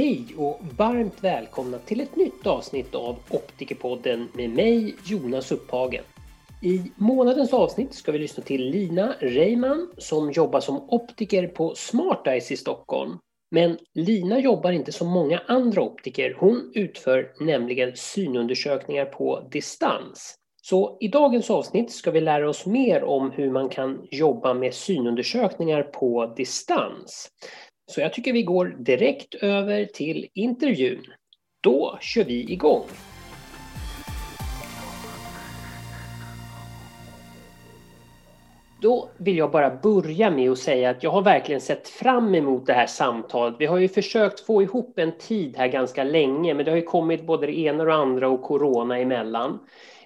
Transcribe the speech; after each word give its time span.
Hej 0.00 0.26
och 0.36 0.60
varmt 0.76 1.24
välkomna 1.24 1.78
till 1.78 2.00
ett 2.00 2.16
nytt 2.16 2.46
avsnitt 2.46 2.94
av 2.94 3.16
Optikerpodden 3.30 4.28
med 4.34 4.50
mig 4.50 4.96
Jonas 5.04 5.52
Upphagen. 5.52 6.04
I 6.62 6.82
månadens 6.96 7.52
avsnitt 7.52 7.94
ska 7.94 8.12
vi 8.12 8.18
lyssna 8.18 8.42
till 8.42 8.70
Lina 8.70 9.14
Reiman 9.20 9.90
som 9.98 10.30
jobbar 10.30 10.60
som 10.60 10.76
optiker 10.90 11.46
på 11.46 11.74
Smart 11.74 12.26
Eyes 12.26 12.52
i 12.52 12.56
Stockholm. 12.56 13.18
Men 13.50 13.78
Lina 13.94 14.38
jobbar 14.38 14.72
inte 14.72 14.92
som 14.92 15.08
många 15.08 15.42
andra 15.46 15.82
optiker. 15.82 16.36
Hon 16.38 16.72
utför 16.74 17.32
nämligen 17.40 17.92
synundersökningar 17.96 19.04
på 19.04 19.48
distans. 19.52 20.34
Så 20.62 20.98
i 21.00 21.08
dagens 21.08 21.50
avsnitt 21.50 21.90
ska 21.90 22.10
vi 22.10 22.20
lära 22.20 22.48
oss 22.48 22.66
mer 22.66 23.04
om 23.04 23.30
hur 23.30 23.50
man 23.50 23.68
kan 23.68 24.06
jobba 24.10 24.54
med 24.54 24.74
synundersökningar 24.74 25.82
på 25.82 26.34
distans. 26.36 27.28
Så 27.90 28.00
jag 28.00 28.12
tycker 28.12 28.32
vi 28.32 28.42
går 28.42 28.76
direkt 28.78 29.34
över 29.34 29.84
till 29.84 30.28
intervjun. 30.34 31.04
Då 31.60 31.98
kör 32.00 32.24
vi 32.24 32.52
igång! 32.52 32.84
Då 38.82 39.08
vill 39.18 39.36
jag 39.36 39.50
bara 39.50 39.76
börja 39.82 40.30
med 40.30 40.50
att 40.50 40.58
säga 40.58 40.90
att 40.90 41.02
jag 41.02 41.10
har 41.10 41.22
verkligen 41.22 41.60
sett 41.60 41.88
fram 41.88 42.34
emot 42.34 42.66
det 42.66 42.72
här 42.72 42.86
samtalet. 42.86 43.56
Vi 43.58 43.66
har 43.66 43.78
ju 43.78 43.88
försökt 43.88 44.40
få 44.40 44.62
ihop 44.62 44.98
en 44.98 45.18
tid 45.18 45.56
här 45.56 45.68
ganska 45.68 46.04
länge, 46.04 46.54
men 46.54 46.64
det 46.64 46.70
har 46.70 46.76
ju 46.76 46.82
kommit 46.82 47.26
både 47.26 47.46
det 47.46 47.58
ena 47.58 47.82
och 47.82 47.86
det 47.86 47.94
andra 47.94 48.28
och 48.28 48.42
corona 48.42 48.98
emellan. 48.98 49.58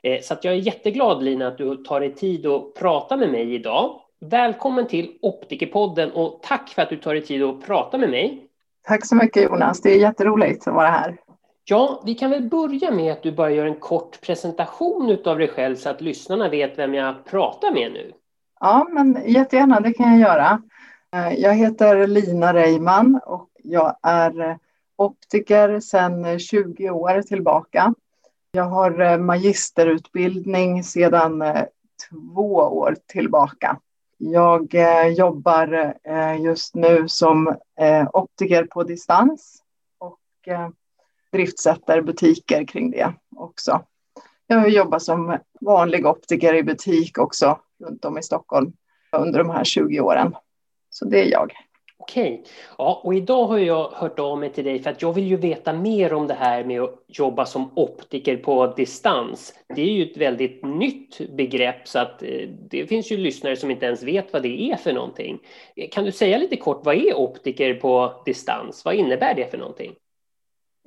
Eh, 0.02 0.20
så 0.20 0.34
att 0.34 0.44
jag 0.44 0.54
är 0.54 0.58
jätteglad 0.58 1.22
Lina 1.22 1.48
att 1.48 1.58
du 1.58 1.76
tar 1.76 2.00
dig 2.00 2.14
tid 2.14 2.46
att 2.46 2.74
prata 2.74 3.16
med 3.16 3.30
mig 3.30 3.54
idag. 3.54 4.00
Välkommen 4.30 4.86
till 4.86 5.18
Optikerpodden 5.22 6.12
och 6.12 6.40
tack 6.42 6.68
för 6.68 6.82
att 6.82 6.88
du 6.88 6.96
tar 6.96 7.14
dig 7.14 7.26
tid 7.26 7.42
att 7.42 7.66
prata 7.66 7.98
med 7.98 8.10
mig. 8.10 8.46
Tack 8.82 9.06
så 9.06 9.14
mycket 9.14 9.42
Jonas, 9.42 9.80
det 9.80 9.90
är 9.90 9.98
jätteroligt 9.98 10.68
att 10.68 10.74
vara 10.74 10.88
här. 10.88 11.16
Ja, 11.64 12.02
vi 12.06 12.14
kan 12.14 12.30
väl 12.30 12.48
börja 12.48 12.90
med 12.90 13.12
att 13.12 13.22
du 13.22 13.32
bara 13.32 13.50
gör 13.50 13.66
en 13.66 13.74
kort 13.74 14.20
presentation 14.20 15.18
av 15.24 15.38
dig 15.38 15.48
själv 15.48 15.76
så 15.76 15.88
att 15.88 16.00
lyssnarna 16.00 16.48
vet 16.48 16.78
vem 16.78 16.94
jag 16.94 17.24
pratar 17.24 17.72
med 17.72 17.92
nu. 17.92 18.12
Ja, 18.60 18.86
men 18.90 19.22
jättegärna, 19.26 19.80
det 19.80 19.92
kan 19.92 20.10
jag 20.10 20.20
göra. 20.20 20.62
Eh, 21.14 21.34
jag 21.34 21.54
heter 21.54 22.06
Lina 22.06 22.54
Reiman 22.54 23.20
och 23.26 23.50
jag 23.62 23.96
är 24.02 24.58
optiker 24.96 25.80
sedan 25.80 26.38
20 26.38 26.90
år 26.90 27.22
tillbaka. 27.22 27.94
Jag 28.52 28.64
har 28.64 29.00
eh, 29.00 29.18
magisterutbildning 29.18 30.84
sedan 30.84 31.42
eh, 31.42 31.62
två 32.10 32.54
år 32.54 32.96
tillbaka. 33.06 33.78
Jag 34.18 34.74
eh, 34.74 35.08
jobbar 35.08 35.94
eh, 36.04 36.42
just 36.42 36.74
nu 36.74 37.08
som 37.08 37.56
eh, 37.80 38.08
optiker 38.12 38.64
på 38.64 38.82
distans 38.82 39.62
och 39.98 40.48
driftsätter 41.32 42.00
butiker 42.00 42.64
kring 42.64 42.90
det 42.90 43.12
också. 43.36 43.84
Jag 44.46 44.58
har 44.58 44.68
jobbat 44.68 45.02
som 45.02 45.38
vanlig 45.60 46.06
optiker 46.06 46.54
i 46.54 46.62
butik 46.62 47.18
också 47.18 47.58
runt 47.84 48.04
om 48.04 48.18
i 48.18 48.22
Stockholm 48.22 48.72
under 49.12 49.38
de 49.38 49.50
här 49.50 49.64
20 49.64 50.00
åren. 50.00 50.36
Så 50.90 51.04
det 51.04 51.26
är 51.26 51.30
jag. 51.30 51.52
Okej, 51.96 52.44
ja, 52.78 53.00
och 53.04 53.14
idag 53.14 53.46
har 53.46 53.58
jag 53.58 53.90
hört 53.90 54.18
av 54.18 54.38
mig 54.38 54.52
till 54.52 54.64
dig 54.64 54.78
för 54.78 54.90
att 54.90 55.02
jag 55.02 55.12
vill 55.12 55.26
ju 55.26 55.36
veta 55.36 55.72
mer 55.72 56.12
om 56.12 56.26
det 56.26 56.34
här 56.34 56.64
med 56.64 56.80
att 56.80 57.04
jobba 57.08 57.46
som 57.46 57.78
optiker 57.78 58.36
på 58.36 58.66
distans. 58.66 59.54
Det 59.74 59.82
är 59.82 59.92
ju 59.92 60.10
ett 60.10 60.16
väldigt 60.16 60.64
nytt 60.64 61.30
begrepp 61.36 61.88
så 61.88 61.98
att 61.98 62.22
eh, 62.22 62.48
det 62.70 62.86
finns 62.86 63.12
ju 63.12 63.16
lyssnare 63.16 63.56
som 63.56 63.70
inte 63.70 63.86
ens 63.86 64.02
vet 64.02 64.32
vad 64.32 64.42
det 64.42 64.70
är 64.70 64.76
för 64.76 64.92
någonting. 64.92 65.38
Kan 65.92 66.04
du 66.04 66.12
säga 66.12 66.38
lite 66.38 66.56
kort, 66.56 66.80
vad 66.84 66.94
är 66.94 67.14
optiker 67.14 67.74
på 67.74 68.22
distans? 68.24 68.84
Vad 68.84 68.94
innebär 68.94 69.34
det 69.34 69.50
för 69.50 69.58
någonting? 69.58 69.92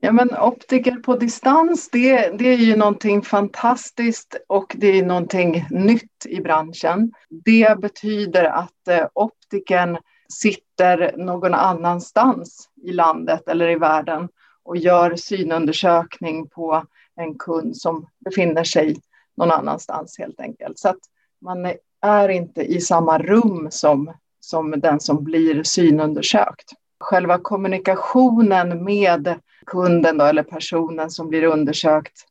Ja, 0.01 0.12
men 0.12 0.38
optiker 0.38 0.96
på 0.96 1.16
distans, 1.16 1.90
det, 1.90 2.38
det 2.40 2.53
är 2.53 2.57
ju 2.57 2.75
någonting 2.75 3.22
fantastiskt 3.22 4.35
och 4.47 4.75
det 4.78 5.00
är 5.00 5.06
någonting 5.06 5.66
nytt 5.69 6.25
i 6.25 6.41
branschen. 6.41 7.12
Det 7.29 7.79
betyder 7.79 8.44
att 8.44 8.88
eh, 8.90 9.07
optiken 9.13 9.97
sitter 10.30 11.18
någon 11.18 11.54
annanstans 11.54 12.70
i 12.84 12.92
landet 12.92 13.48
eller 13.48 13.70
i 13.70 13.76
världen 13.76 14.30
och 14.64 14.78
gör 14.78 15.16
synundersökning 15.16 16.48
på 16.48 16.84
en 17.16 17.38
kund 17.38 17.78
som 17.78 18.08
befinner 18.26 18.64
sig 18.64 19.02
någon 19.38 19.52
annanstans 19.52 20.18
helt 20.20 20.40
enkelt. 20.40 20.80
Så 20.80 20.90
att 20.90 21.00
man 21.42 21.74
är 22.02 22.30
inte 22.30 22.62
i 22.62 22.82
samma 22.82 23.18
rum 23.18 23.68
som, 23.72 24.14
som 24.40 24.72
den 24.72 25.00
som 25.00 25.24
blir 25.24 25.64
synundersökt. 25.64 26.72
Själva 27.00 27.38
kommunikationen 27.38 28.84
med 28.84 29.40
kunden 29.66 30.18
då, 30.18 30.26
eller 30.26 30.44
personen 30.44 31.09
som 31.09 31.30
blir 31.30 31.44
undersökt 31.44 32.26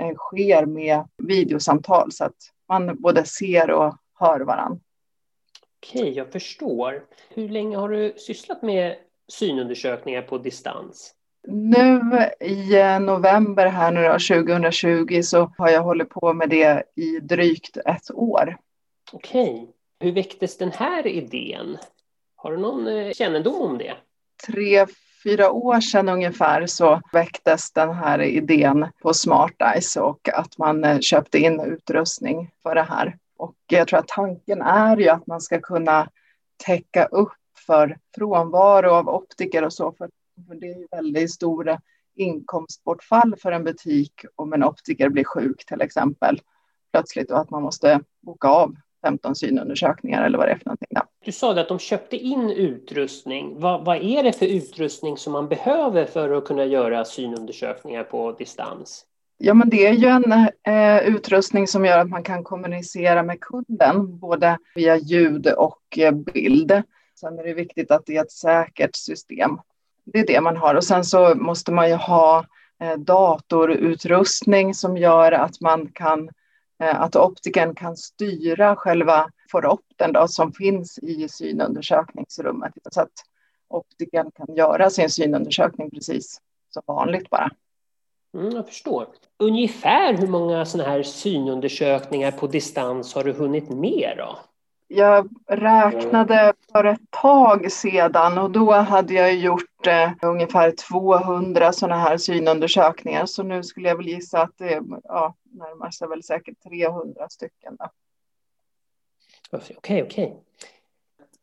eh, 0.00 0.14
sker 0.16 0.66
med 0.66 1.08
videosamtal 1.18 2.12
så 2.12 2.24
att 2.24 2.36
man 2.68 3.02
både 3.02 3.24
ser 3.24 3.70
och 3.70 3.96
hör 4.18 4.40
varandra. 4.40 4.80
Okej, 5.82 6.12
jag 6.16 6.32
förstår. 6.32 7.04
Hur 7.28 7.48
länge 7.48 7.76
har 7.76 7.88
du 7.88 8.14
sysslat 8.16 8.62
med 8.62 8.96
synundersökningar 9.28 10.22
på 10.22 10.38
distans? 10.38 11.14
Nu 11.48 12.00
i 12.40 12.78
eh, 12.78 13.00
november 13.00 13.66
här 13.66 13.90
nu 13.92 14.02
då, 14.02 14.12
2020 14.12 15.22
så 15.22 15.52
har 15.58 15.70
jag 15.70 15.82
hållit 15.82 16.10
på 16.10 16.32
med 16.32 16.48
det 16.48 16.82
i 16.94 17.18
drygt 17.20 17.76
ett 17.76 18.10
år. 18.14 18.56
Okej. 19.12 19.68
Hur 20.00 20.12
väcktes 20.12 20.58
den 20.58 20.72
här 20.72 21.06
idén? 21.06 21.78
Har 22.36 22.52
du 22.52 22.58
någon 22.58 22.86
eh, 22.86 23.12
kännedom 23.12 23.62
om 23.62 23.78
det? 23.78 23.94
Tre, 24.46 24.86
fyra 25.24 25.50
år 25.50 25.80
sedan 25.80 26.08
ungefär 26.08 26.66
så 26.66 27.00
väcktes 27.12 27.72
den 27.72 27.94
här 27.94 28.22
idén 28.22 28.86
på 29.02 29.14
Smart 29.14 29.54
Eyes 29.74 29.96
och 29.96 30.28
att 30.28 30.58
man 30.58 30.84
eh, 30.84 30.98
köpte 30.98 31.38
in 31.38 31.60
utrustning 31.60 32.50
för 32.62 32.74
det 32.74 32.82
här. 32.82 33.16
Och 33.40 33.56
jag 33.66 33.88
tror 33.88 33.98
att 33.98 34.08
tanken 34.08 34.62
är 34.62 34.96
ju 34.96 35.08
att 35.08 35.26
man 35.26 35.40
ska 35.40 35.60
kunna 35.60 36.08
täcka 36.66 37.04
upp 37.04 37.32
för 37.66 37.98
frånvaro 38.14 38.90
av 38.90 39.08
optiker 39.08 39.64
och 39.64 39.72
så, 39.72 39.92
för 39.92 40.10
det 40.60 40.66
är 40.66 40.78
ju 40.78 40.86
väldigt 40.90 41.30
stora 41.32 41.80
inkomstbortfall 42.14 43.34
för 43.42 43.52
en 43.52 43.64
butik 43.64 44.12
om 44.36 44.52
en 44.52 44.64
optiker 44.64 45.08
blir 45.08 45.24
sjuk 45.24 45.64
till 45.66 45.80
exempel 45.80 46.40
plötsligt 46.92 47.30
och 47.30 47.38
att 47.38 47.50
man 47.50 47.62
måste 47.62 48.00
boka 48.22 48.48
av 48.48 48.74
15 49.02 49.34
synundersökningar 49.34 50.24
eller 50.24 50.38
vad 50.38 50.48
det 50.48 50.52
är 50.52 50.58
för 50.58 50.66
någonting. 50.66 50.88
Ja. 50.90 51.06
Du 51.24 51.32
sa 51.32 51.60
att 51.60 51.68
de 51.68 51.78
köpte 51.78 52.16
in 52.16 52.50
utrustning. 52.50 53.60
Vad, 53.60 53.84
vad, 53.84 53.96
är 53.96 54.22
det 54.22 54.32
för 54.32 54.46
utrustning 54.46 55.16
som 55.16 55.32
man 55.32 55.48
behöver 55.48 56.04
för 56.04 56.30
att 56.30 56.44
kunna 56.44 56.64
göra 56.64 57.04
synundersökningar 57.04 58.04
på 58.04 58.32
distans? 58.32 59.06
Ja, 59.42 59.54
men 59.54 59.70
det 59.70 59.86
är 59.86 59.92
ju 59.92 60.06
en 60.08 60.32
eh, 60.66 61.08
utrustning 61.08 61.66
som 61.66 61.84
gör 61.84 61.98
att 61.98 62.08
man 62.08 62.22
kan 62.22 62.44
kommunicera 62.44 63.22
med 63.22 63.40
kunden, 63.40 64.18
både 64.18 64.58
via 64.74 64.96
ljud 64.96 65.46
och 65.46 65.98
eh, 65.98 66.12
bild. 66.12 66.82
Sen 67.20 67.38
är 67.38 67.44
det 67.44 67.54
viktigt 67.54 67.90
att 67.90 68.06
det 68.06 68.16
är 68.16 68.22
ett 68.22 68.32
säkert 68.32 68.96
system. 68.96 69.58
Det 70.04 70.18
är 70.18 70.26
det 70.26 70.40
man 70.40 70.56
har. 70.56 70.74
Och 70.74 70.84
sen 70.84 71.04
så 71.04 71.34
måste 71.34 71.72
man 71.72 71.88
ju 71.88 71.94
ha 71.94 72.44
eh, 72.80 72.98
datorutrustning 72.98 74.74
som 74.74 74.96
gör 74.96 75.32
att 75.32 75.60
man 75.60 75.88
kan 75.92 76.30
Eh, 76.80 77.00
att 77.00 77.16
optiken 77.16 77.74
kan 77.74 77.96
styra 77.96 78.76
själva 78.76 79.30
foropten 79.50 80.12
då, 80.12 80.28
som 80.28 80.52
finns 80.52 80.98
i 80.98 81.28
synundersökningsrummet. 81.28 82.72
Så 82.90 83.00
att 83.00 83.12
optiken 83.68 84.30
kan 84.30 84.54
göra 84.54 84.90
sin 84.90 85.10
synundersökning 85.10 85.90
precis 85.90 86.40
som 86.70 86.82
vanligt 86.86 87.30
bara. 87.30 87.50
Mm, 88.34 88.50
jag 88.50 88.66
förstår. 88.66 89.06
Ungefär 89.38 90.14
hur 90.14 90.26
många 90.26 90.64
sådana 90.64 90.90
här 90.90 91.02
synundersökningar 91.02 92.30
på 92.30 92.46
distans 92.46 93.14
har 93.14 93.24
du 93.24 93.32
hunnit 93.32 93.68
med 93.68 94.14
då? 94.16 94.38
Jag 94.88 95.28
räknade 95.46 96.52
för 96.72 96.84
ett 96.84 97.10
tag 97.10 97.72
sedan 97.72 98.38
och 98.38 98.50
då 98.50 98.72
hade 98.72 99.14
jag 99.14 99.34
gjort 99.34 99.86
eh, 99.86 100.10
ungefär 100.22 100.70
200 100.70 101.72
sådana 101.72 101.96
här 101.96 102.16
synundersökningar. 102.16 103.26
Så 103.26 103.42
nu 103.42 103.62
skulle 103.62 103.88
jag 103.88 103.96
väl 103.96 104.08
gissa 104.08 104.42
att 104.42 104.58
det 104.58 104.82
ja, 105.04 105.34
närmar 105.42 105.90
sig 105.90 106.08
väl 106.08 106.22
säkert 106.22 106.62
300 106.62 107.28
stycken. 107.28 107.76
Okej, 109.50 109.76
okej. 109.76 110.02
Okay, 110.02 110.32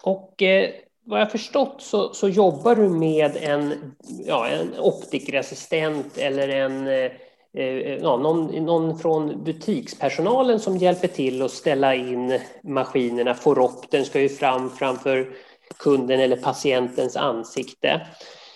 Och 0.04 0.42
eh, 0.42 0.72
vad 1.08 1.22
jag 1.22 1.32
förstått 1.32 1.76
så, 1.82 2.14
så, 2.14 2.30
jobbar 2.30 2.76
du 2.76 2.90
med 2.90 3.38
en, 3.42 3.96
ja, 4.26 4.48
en 4.48 4.80
optikerassistent 4.80 6.18
eller 6.18 6.50
en 6.50 6.88
eh, 6.88 7.12
eh, 7.54 7.96
ja, 7.96 8.18
någon, 8.18 8.66
någon 8.66 9.00
från 9.00 9.44
butikspersonalen 9.44 10.60
som 10.60 10.78
hjälper 10.78 11.08
till 11.08 11.42
att 11.42 11.52
ställa 11.52 11.96
in 11.96 12.40
maskinerna. 12.64 13.34
Foroppen 13.34 14.06
ska 14.06 14.22
ju 14.22 14.30
fram 14.30 14.70
framför 14.70 15.28
kunden 15.78 16.20
eller 16.20 16.38
patientens 16.38 17.16
ansikte. 17.16 18.08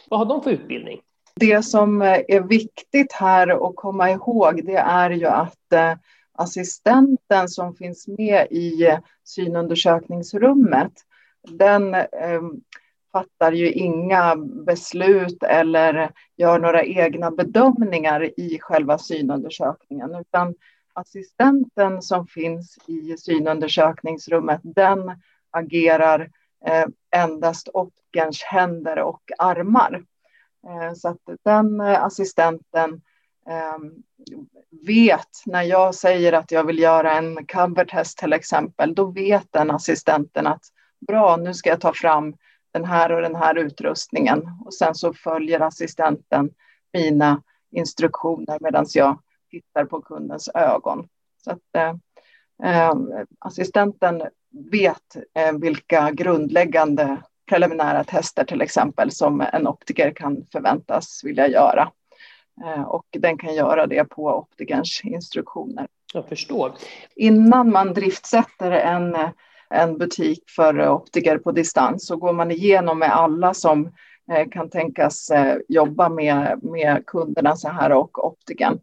Vad 0.09 0.19
har 0.19 0.25
de 0.25 0.43
för 0.43 0.51
utbildning? 0.51 0.99
Det 1.35 1.65
som 1.65 2.01
eh, 2.01 2.19
är 2.27 2.47
viktigt 2.47 3.13
här 3.13 3.67
att 3.69 3.75
komma 3.75 4.11
ihåg 4.11 4.65
det 4.65 4.77
är 4.77 5.09
ju 5.09 5.25
att 5.25 5.73
eh, 5.73 5.93
assistenten 6.33 7.49
som 7.49 7.75
finns 7.75 8.07
med 8.07 8.47
i 8.51 8.85
eh, 8.87 8.99
synundersökningsrummet 9.23 10.91
den 11.49 11.93
eh, 11.95 12.41
fattar 13.11 13.51
ju 13.51 13.71
inga 13.71 14.35
beslut 14.65 15.43
eller 15.43 16.11
gör 16.37 16.59
några 16.59 16.83
egna 16.83 17.31
bedömningar 17.31 18.39
i 18.39 18.59
själva 18.61 18.97
synundersökningen, 18.97 20.15
utan 20.15 20.55
assistenten 20.93 22.01
som 22.01 22.27
finns 22.27 22.77
i 22.87 23.17
synundersökningsrummet, 23.17 24.61
den 24.63 25.11
agerar 25.51 26.29
eh, 26.65 26.85
endast 27.15 27.69
optikerns 27.73 28.43
händer 28.43 28.99
och 28.99 29.21
armar. 29.37 30.03
Eh, 30.67 30.93
så 30.93 31.07
att 31.07 31.17
den 31.43 31.81
eh, 31.81 32.03
assistenten 32.03 33.01
ehm, 33.49 33.93
vet 34.85 35.29
när 35.45 35.63
jag 35.63 35.95
säger 35.95 36.33
att 36.33 36.51
jag 36.51 36.63
vill 36.63 36.79
göra 36.79 37.17
en 37.17 37.45
covertest 37.45 38.17
till 38.17 38.33
exempel, 38.33 38.95
då 38.95 39.05
vet 39.05 39.47
den 39.51 39.71
assistenten 39.71 40.47
att 40.47 40.63
bra, 41.07 41.37
nu 41.37 41.53
ska 41.53 41.69
jag 41.69 41.81
ta 41.81 41.93
fram 41.93 42.35
den 42.73 42.85
här 42.85 43.11
och 43.11 43.21
den 43.21 43.35
här 43.35 43.57
utrustningen 43.57 44.43
och 44.65 44.73
sen 44.73 44.95
så 44.95 45.13
följer 45.13 45.59
assistenten 45.59 46.49
mina 46.93 47.43
instruktioner 47.71 48.57
medan 48.61 48.85
jag 48.93 49.19
tittar 49.51 49.85
på 49.85 50.01
kundens 50.01 50.49
ögon. 50.53 51.07
Så 51.43 51.51
att, 51.51 51.75
eh, 51.75 51.95
eh, 52.63 52.93
assistenten 53.39 54.23
vet 54.71 55.15
eh, 55.33 55.51
vilka 55.61 56.11
grundläggande 56.11 57.17
preliminära 57.49 58.03
tester 58.03 58.43
till 58.43 58.61
exempel 58.61 59.11
som 59.11 59.41
en 59.53 59.67
optiker 59.67 60.11
kan 60.15 60.45
förväntas 60.51 61.21
vilja 61.23 61.47
göra. 61.47 61.91
Eh, 62.65 62.83
och 62.83 63.05
den 63.11 63.37
kan 63.37 63.55
göra 63.55 63.87
det 63.87 64.03
på 64.03 64.37
optikerns 64.37 65.01
instruktioner. 65.03 65.87
Jag 66.13 66.29
förstår. 66.29 66.73
Innan 67.15 67.71
man 67.71 67.93
driftsätter 67.93 68.71
en, 68.71 69.17
en 69.71 69.97
butik 69.97 70.43
för 70.55 70.79
eh, 70.79 70.93
optiker 70.93 71.37
på 71.37 71.51
distans 71.51 72.07
så 72.07 72.15
går 72.15 72.33
man 72.33 72.51
igenom 72.51 72.99
med 72.99 73.15
alla 73.15 73.53
som 73.53 73.91
eh, 74.31 74.49
kan 74.49 74.69
tänkas 74.69 75.29
eh, 75.29 75.57
jobba 75.67 76.09
med, 76.09 76.63
med 76.63 77.05
kunderna 77.05 77.55
så 77.55 77.69
här 77.69 77.91
och 77.91 78.25
optiken. 78.25 78.79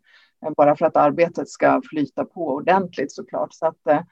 Bara 0.57 0.77
för 0.77 0.87
att 0.87 0.97
arbetet 0.97 1.49
ska 1.49 1.83
flyta 1.91 2.25
på 2.25 2.49
ordentligt 2.49 3.13
såklart. 3.13 3.53
Så 3.53 3.67
att 3.67 4.07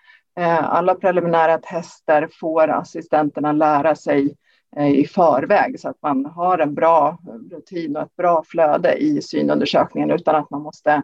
alla 0.61 0.94
preliminära 0.94 1.58
tester 1.58 2.28
får 2.40 2.69
assistenterna 2.69 3.52
lära 3.52 3.94
sig 3.94 4.37
Eh, 4.76 4.90
i 4.90 5.06
förväg 5.06 5.81
så 5.81 5.88
att 5.88 6.02
man 6.02 6.26
har 6.26 6.58
en 6.58 6.75
bra 6.75 7.19
rutin 7.50 7.96
och 7.96 8.02
ett 8.02 8.17
bra 8.17 8.44
flöde 8.46 8.94
i 8.94 9.23
synundersökningen 9.23 10.11
utan 10.11 10.37
att 10.37 10.50
man 10.50 10.62
måste 10.62 11.02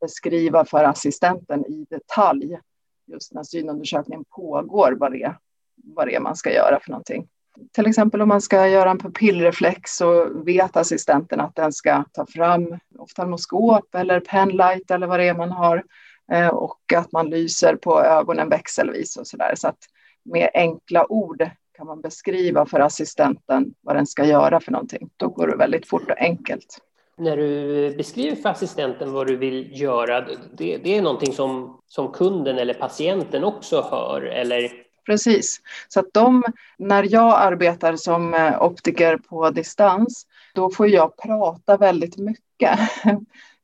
beskriva 0.00 0.64
för 0.64 0.84
assistenten 0.84 1.64
i 1.66 1.86
detalj 1.90 2.58
just 3.08 3.34
när 3.34 3.42
synundersökningen 3.42 4.24
pågår 4.36 4.96
vad 5.00 5.12
det, 5.12 5.22
är, 5.22 5.38
vad 5.84 6.06
det 6.06 6.14
är 6.14 6.20
man 6.20 6.36
ska 6.36 6.52
göra 6.52 6.80
för 6.80 6.90
någonting. 6.90 7.28
Till 7.72 7.86
exempel 7.86 8.22
om 8.22 8.28
man 8.28 8.40
ska 8.40 8.68
göra 8.68 8.90
en 8.90 8.98
pupillreflex 8.98 9.96
så 9.96 10.28
vet 10.44 10.76
assistenten 10.76 11.40
att 11.40 11.54
den 11.54 11.72
ska 11.72 12.04
ta 12.12 12.26
fram 12.26 12.78
oftalmoskop 12.98 13.94
eller 13.94 14.20
penlight 14.20 14.90
eller 14.90 15.06
vad 15.06 15.20
det 15.20 15.28
är 15.28 15.34
man 15.34 15.52
har 15.52 15.84
eh, 16.32 16.48
och 16.48 16.92
att 16.96 17.12
man 17.12 17.30
lyser 17.30 17.76
på 17.76 18.02
ögonen 18.02 18.48
växelvis 18.48 19.16
och 19.16 19.26
så 19.26 19.36
där. 19.36 19.54
Så 19.56 19.68
att 19.68 19.78
med 20.24 20.50
enkla 20.54 21.12
ord 21.12 21.50
kan 21.76 21.86
man 21.86 22.00
beskriva 22.00 22.66
för 22.66 22.80
assistenten 22.80 23.74
vad 23.80 23.96
den 23.96 24.06
ska 24.06 24.24
göra 24.24 24.60
för 24.60 24.72
någonting. 24.72 25.10
Då 25.16 25.28
går 25.28 25.46
det 25.46 25.56
väldigt 25.56 25.88
fort 25.88 26.10
och 26.10 26.18
enkelt. 26.18 26.78
När 27.18 27.36
du 27.36 27.94
beskriver 27.96 28.36
för 28.36 28.48
assistenten 28.48 29.12
vad 29.12 29.26
du 29.26 29.36
vill 29.36 29.80
göra, 29.80 30.20
det, 30.56 30.76
det 30.76 30.96
är 30.96 31.02
någonting 31.02 31.32
som, 31.32 31.80
som 31.86 32.12
kunden 32.12 32.58
eller 32.58 32.74
patienten 32.74 33.44
också 33.44 33.80
hör, 33.90 34.22
eller? 34.22 34.72
Precis, 35.06 35.60
så 35.88 36.00
att 36.00 36.12
de, 36.12 36.44
när 36.78 37.12
jag 37.12 37.40
arbetar 37.40 37.96
som 37.96 38.34
eh, 38.34 38.62
optiker 38.62 39.16
på 39.16 39.50
distans, 39.50 40.26
då 40.54 40.70
får 40.70 40.88
jag 40.88 41.16
prata 41.16 41.76
väldigt 41.76 42.16
mycket. 42.16 42.78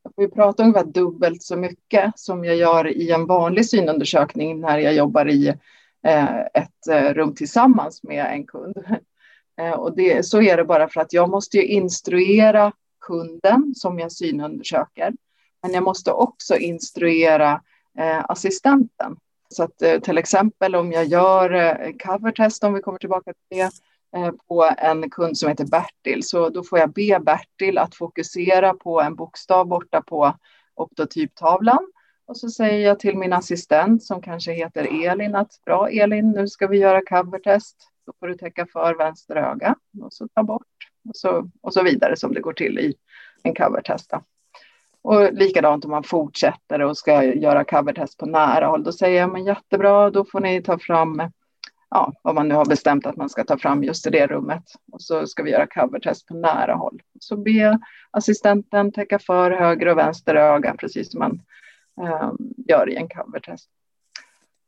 Jag 0.06 0.14
får 0.14 0.34
prata 0.34 0.62
ungefär 0.62 0.84
dubbelt 0.84 1.42
så 1.42 1.56
mycket 1.56 2.18
som 2.18 2.44
jag 2.44 2.56
gör 2.56 2.86
i 2.88 3.10
en 3.10 3.26
vanlig 3.26 3.66
synundersökning 3.66 4.60
när 4.60 4.78
jag 4.78 4.94
jobbar 4.94 5.28
i 5.28 5.48
eh, 6.06 6.40
ett 6.40 6.88
eh, 6.90 7.14
rum 7.14 7.34
tillsammans 7.34 8.02
med 8.02 8.26
en 8.26 8.46
kund. 8.46 8.76
Och 9.76 9.96
det, 9.96 10.26
så 10.26 10.42
är 10.42 10.56
det 10.56 10.64
bara 10.64 10.88
för 10.88 11.00
att 11.00 11.12
jag 11.12 11.30
måste 11.30 11.56
ju 11.56 11.66
instruera 11.66 12.72
kunden 13.06 13.74
som 13.74 13.98
jag 13.98 14.12
synundersöker. 14.12 15.12
Men 15.62 15.72
jag 15.72 15.82
måste 15.82 16.12
också 16.12 16.56
instruera 16.56 17.60
eh, 17.98 18.24
assistenten. 18.28 19.16
Så 19.48 19.62
att 19.62 19.82
eh, 19.82 20.00
till 20.00 20.18
exempel 20.18 20.76
om 20.76 20.92
jag 20.92 21.04
gör 21.04 21.50
eh, 21.50 21.92
covertest, 22.04 22.64
om 22.64 22.74
vi 22.74 22.80
kommer 22.80 22.98
tillbaka 22.98 23.32
till 23.32 23.58
det, 23.58 23.70
på 24.48 24.70
en 24.78 25.10
kund 25.10 25.38
som 25.38 25.48
heter 25.48 25.66
Bertil, 25.66 26.22
så 26.22 26.48
då 26.48 26.62
får 26.62 26.78
jag 26.78 26.92
be 26.92 27.20
Bertil 27.20 27.78
att 27.78 27.94
fokusera 27.94 28.74
på 28.74 29.00
en 29.00 29.14
bokstav 29.14 29.66
borta 29.66 30.02
på 30.02 30.34
optotyptavlan 30.74 31.86
och 32.26 32.36
så 32.36 32.48
säger 32.48 32.86
jag 32.86 32.98
till 32.98 33.18
min 33.18 33.32
assistent 33.32 34.02
som 34.02 34.22
kanske 34.22 34.52
heter 34.52 35.04
Elin 35.06 35.34
att 35.34 35.60
bra 35.64 35.88
Elin, 35.88 36.30
nu 36.30 36.48
ska 36.48 36.66
vi 36.66 36.78
göra 36.78 37.00
covertest. 37.04 37.76
Då 38.06 38.12
får 38.20 38.28
du 38.28 38.34
täcka 38.34 38.66
för 38.66 38.94
vänster 38.94 39.36
öga 39.36 39.74
och 40.02 40.12
så 40.12 40.28
ta 40.28 40.42
bort 40.42 40.66
och 41.08 41.16
så, 41.16 41.50
och 41.60 41.72
så 41.72 41.82
vidare 41.82 42.16
som 42.16 42.34
det 42.34 42.40
går 42.40 42.52
till 42.52 42.78
i 42.78 42.94
en 43.42 43.54
covertest. 43.54 44.12
Och 45.02 45.32
likadant 45.32 45.84
om 45.84 45.90
man 45.90 46.04
fortsätter 46.04 46.82
och 46.82 46.98
ska 46.98 47.24
göra 47.24 47.64
covertest 47.64 48.18
på 48.18 48.26
nära 48.26 48.66
håll. 48.66 48.84
Då 48.84 48.92
säger 48.92 49.20
jag 49.20 49.32
men 49.32 49.44
jättebra, 49.44 50.10
då 50.10 50.24
får 50.24 50.40
ni 50.40 50.62
ta 50.62 50.78
fram 50.78 51.22
ja, 51.90 52.12
vad 52.22 52.34
man 52.34 52.48
nu 52.48 52.54
har 52.54 52.64
bestämt 52.64 53.06
att 53.06 53.16
man 53.16 53.28
ska 53.28 53.44
ta 53.44 53.58
fram 53.58 53.84
just 53.84 54.06
i 54.06 54.10
det 54.10 54.26
rummet. 54.26 54.62
Och 54.92 55.02
så 55.02 55.26
ska 55.26 55.42
vi 55.42 55.50
göra 55.50 55.66
covertest 55.66 56.26
på 56.26 56.34
nära 56.34 56.74
håll. 56.74 57.02
Så 57.20 57.36
be 57.36 57.78
assistenten 58.10 58.92
täcka 58.92 59.18
för 59.18 59.50
höger 59.50 59.88
och 59.88 59.98
vänster 59.98 60.34
öga, 60.34 60.74
precis 60.78 61.10
som 61.10 61.18
man 61.18 61.42
eh, 62.00 62.32
gör 62.68 62.90
i 62.90 62.96
en 62.96 63.08
covertest. 63.08 63.68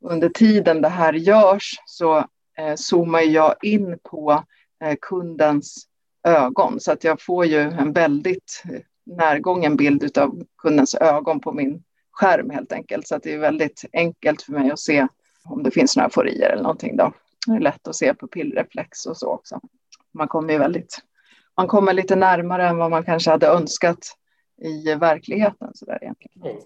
Under 0.00 0.28
tiden 0.28 0.82
det 0.82 0.88
här 0.88 1.12
görs 1.12 1.70
så 1.86 2.18
eh, 2.58 2.74
zoomar 2.76 3.20
jag 3.20 3.54
in 3.62 3.98
på 4.02 4.44
eh, 4.84 4.96
kundens 5.00 5.86
ögon 6.26 6.80
så 6.80 6.92
att 6.92 7.04
jag 7.04 7.22
får 7.22 7.46
ju 7.46 7.60
en 7.60 7.92
väldigt 7.92 8.62
närgången 9.06 9.76
bild 9.76 10.18
av 10.18 10.42
kundens 10.62 10.94
ögon 10.94 11.40
på 11.40 11.52
min 11.52 11.82
skärm 12.10 12.50
helt 12.50 12.72
enkelt. 12.72 13.08
Så 13.08 13.14
att 13.14 13.22
det 13.22 13.32
är 13.32 13.38
väldigt 13.38 13.84
enkelt 13.92 14.42
för 14.42 14.52
mig 14.52 14.70
att 14.70 14.78
se 14.78 15.06
om 15.44 15.62
det 15.62 15.70
finns 15.70 15.96
några 15.96 16.10
forier 16.10 16.50
eller 16.50 16.62
någonting. 16.62 16.96
Då. 16.96 17.12
Det 17.46 17.52
är 17.52 17.60
lätt 17.60 17.88
att 17.88 17.96
se 17.96 18.14
pupillreflex 18.14 19.06
och 19.06 19.16
så 19.16 19.32
också. 19.32 19.60
Man 20.14 20.28
kommer 20.28 20.52
ju 20.52 20.58
väldigt, 20.58 20.98
man 21.56 21.68
kommer 21.68 21.92
lite 21.92 22.16
närmare 22.16 22.68
än 22.68 22.76
vad 22.76 22.90
man 22.90 23.04
kanske 23.04 23.30
hade 23.30 23.46
önskat 23.46 23.98
i 24.62 24.94
verkligheten. 24.94 25.70
Så 25.74 25.84
där 25.84 25.98
egentligen. 26.02 26.42
Mm. 26.44 26.56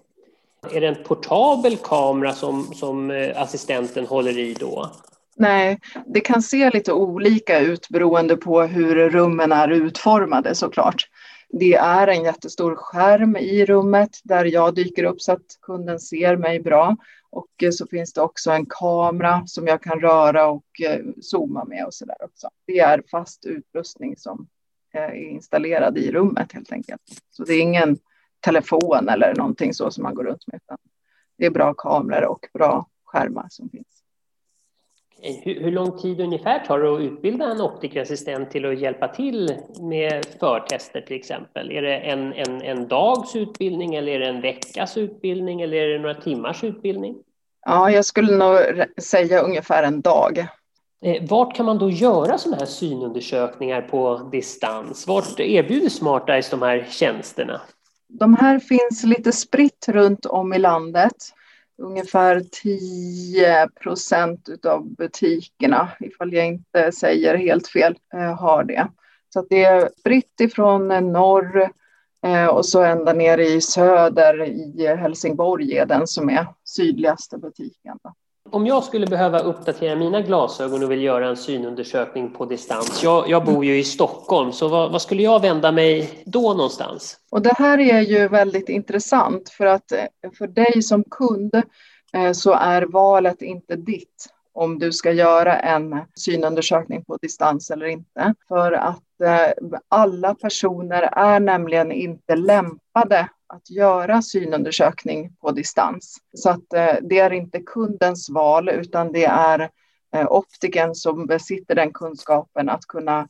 Är 0.73 0.81
det 0.81 0.87
en 0.87 1.03
portabel 1.03 1.77
kamera 1.77 2.33
som, 2.33 2.63
som 2.63 3.11
eh, 3.11 3.41
assistenten 3.41 4.05
håller 4.05 4.37
i 4.37 4.53
då? 4.53 4.91
Nej, 5.35 5.79
det 6.05 6.19
kan 6.19 6.41
se 6.41 6.69
lite 6.69 6.93
olika 6.93 7.59
ut 7.59 7.89
beroende 7.89 8.37
på 8.37 8.61
hur 8.61 9.09
rummen 9.09 9.51
är 9.51 9.69
utformade 9.69 10.55
såklart. 10.55 11.07
Det 11.49 11.73
är 11.73 12.07
en 12.07 12.23
jättestor 12.23 12.75
skärm 12.75 13.35
i 13.35 13.65
rummet 13.65 14.09
där 14.23 14.45
jag 14.45 14.75
dyker 14.75 15.03
upp 15.03 15.21
så 15.21 15.31
att 15.31 15.45
kunden 15.61 15.99
ser 15.99 16.37
mig 16.37 16.59
bra. 16.59 16.97
Och 17.29 17.63
eh, 17.63 17.71
så 17.71 17.87
finns 17.87 18.13
det 18.13 18.21
också 18.21 18.51
en 18.51 18.65
kamera 18.65 19.43
som 19.45 19.67
jag 19.67 19.83
kan 19.83 19.99
röra 19.99 20.47
och 20.47 20.81
eh, 20.83 21.05
zooma 21.21 21.65
med 21.65 21.85
och 21.85 21.93
så 21.93 22.05
där 22.05 22.23
också. 22.23 22.49
Det 22.67 22.79
är 22.79 23.03
fast 23.11 23.45
utrustning 23.45 24.17
som 24.17 24.47
eh, 24.93 25.01
är 25.01 25.13
installerad 25.13 25.97
i 25.97 26.11
rummet 26.11 26.51
helt 26.51 26.71
enkelt. 26.71 27.01
Så 27.29 27.43
det 27.43 27.53
är 27.53 27.61
ingen 27.61 27.97
telefon 28.39 29.09
eller 29.09 29.35
någonting 29.35 29.73
så 29.73 29.91
som 29.91 30.03
man 30.03 30.15
går 30.15 30.23
runt 30.23 30.47
med. 30.47 30.59
Utan 30.63 30.77
det 31.37 31.45
är 31.45 31.51
bra 31.51 31.73
kameror 31.73 32.25
och 32.25 32.47
bra 32.53 32.87
skärmar 33.05 33.47
som 33.49 33.69
finns. 33.69 34.00
Hur, 35.23 35.71
lång 35.71 35.97
tid 35.97 36.19
ungefär 36.19 36.59
tar 36.59 36.79
det 36.79 36.95
att 36.95 37.01
utbilda 37.01 37.45
en 37.45 37.61
optikerassistent 37.61 38.51
till 38.51 38.65
att 38.65 38.79
hjälpa 38.79 39.07
till 39.07 39.57
med 39.81 40.25
förtester 40.39 41.01
till 41.01 41.15
exempel? 41.15 41.71
Är 41.71 41.81
det 41.81 41.97
en, 41.97 42.33
en, 42.33 42.61
en 42.61 42.87
dags 42.87 43.35
utbildning 43.35 43.95
eller 43.95 44.11
är 44.11 44.19
det 44.19 44.27
en 44.27 44.41
veckas 44.41 44.97
utbildning 44.97 45.61
eller 45.61 45.77
är 45.77 45.87
det 45.87 45.99
några 45.99 46.21
timmars 46.21 46.63
utbildning? 46.63 47.15
Ja, 47.65 47.91
jag 47.91 48.05
skulle 48.05 48.37
nog 48.37 48.57
säga 49.01 49.41
ungefär 49.41 49.83
en 49.83 50.01
dag. 50.01 50.47
Eh, 51.05 51.23
vart 51.29 51.55
kan 51.55 51.65
man 51.65 51.77
då 51.77 51.89
göra 51.89 52.37
sådana 52.37 52.57
här 52.57 52.65
synundersökningar 52.65 53.81
på 53.81 54.29
distans? 54.31 55.07
Vart 55.07 55.39
erbjuder 55.39 55.89
SmartEyes 55.89 56.49
de 56.49 56.61
här 56.61 56.87
tjänsterna? 56.89 57.61
De 58.07 58.35
här 58.35 58.59
finns 58.59 59.03
lite 59.03 59.31
spritt 59.31 59.87
runt 59.87 60.25
om 60.25 60.53
i 60.53 60.59
landet. 60.59 61.15
Ungefär 61.81 62.39
10 62.39 63.67
procent 63.67 64.49
av 64.65 64.95
butikerna, 64.95 65.91
ifall 65.99 66.33
jag 66.33 66.47
inte 66.47 66.91
säger 66.91 67.35
helt 67.35 67.67
fel, 67.67 67.95
eh, 68.13 68.39
har 68.39 68.63
det. 68.63 68.87
Så 69.33 69.45
det 69.49 69.63
är 69.63 69.89
spritt 69.99 70.39
ifrån 70.41 70.91
eh, 70.91 71.01
norr 71.01 71.69
eh, 72.25 72.47
och 72.47 72.65
så 72.65 72.81
ända 72.81 73.13
ner 73.13 73.37
i 73.37 73.61
söder 73.61 74.43
i 74.43 74.87
Helsingborg 74.87 75.77
är 75.77 75.85
den 75.85 76.07
som 76.07 76.29
är 76.29 76.47
sydligaste 76.63 77.37
butiken. 77.37 77.97
Om 78.49 78.67
jag 78.67 78.83
skulle 78.83 79.07
behöva 79.07 79.39
uppdatera 79.39 79.95
mina 79.95 80.21
glasögon 80.21 80.83
och 80.83 80.91
vill 80.91 81.03
göra 81.03 81.29
en 81.29 81.37
synundersökning 81.37 82.31
på 82.31 82.45
distans. 82.45 83.03
Jag, 83.03 83.29
jag 83.29 83.45
bor 83.45 83.65
ju 83.65 83.79
i 83.79 83.83
Stockholm, 83.83 84.51
så 84.51 84.67
vad, 84.67 84.91
vad, 84.91 85.01
skulle 85.01 85.23
jag 85.23 85.41
vända 85.41 85.71
mig 85.71 86.23
då 86.25 86.53
någonstans? 86.53 87.17
Och 87.31 87.41
det 87.41 87.53
här 87.57 87.79
är 87.79 88.01
ju 88.01 88.27
väldigt 88.27 88.69
intressant 88.69 89.49
för 89.49 89.65
att 89.65 89.91
eh, 89.91 90.31
för 90.37 90.47
dig 90.47 90.81
som 90.81 91.03
kund 91.03 91.55
eh, 92.13 92.31
så 92.31 92.53
är 92.53 92.81
valet 92.81 93.41
inte 93.41 93.75
ditt 93.75 94.27
om 94.53 94.79
du 94.79 94.91
ska 94.91 95.11
göra 95.11 95.59
en 95.59 96.01
synundersökning 96.15 97.05
på 97.05 97.17
distans 97.21 97.71
eller 97.71 97.85
inte. 97.85 98.33
För 98.47 98.71
att 98.71 99.21
eh, 99.23 99.79
alla 99.89 100.35
personer 100.35 101.01
är 101.01 101.39
nämligen 101.39 101.91
inte 101.91 102.35
lämpade 102.35 103.29
att 103.51 103.69
göra 103.69 104.21
synundersökning 104.21 105.35
på 105.41 105.51
distans. 105.51 106.17
Så 106.33 106.49
att 106.49 106.73
eh, 106.73 106.95
det 107.01 107.19
är 107.19 107.33
inte 107.33 107.61
kundens 107.61 108.29
val 108.29 108.69
utan 108.69 109.11
det 109.11 109.25
är 109.25 109.69
eh, 110.15 110.31
optiken 110.31 110.95
som 110.95 111.25
besitter 111.25 111.75
den 111.75 111.93
kunskapen 111.93 112.69
att 112.69 112.85
kunna 112.85 113.27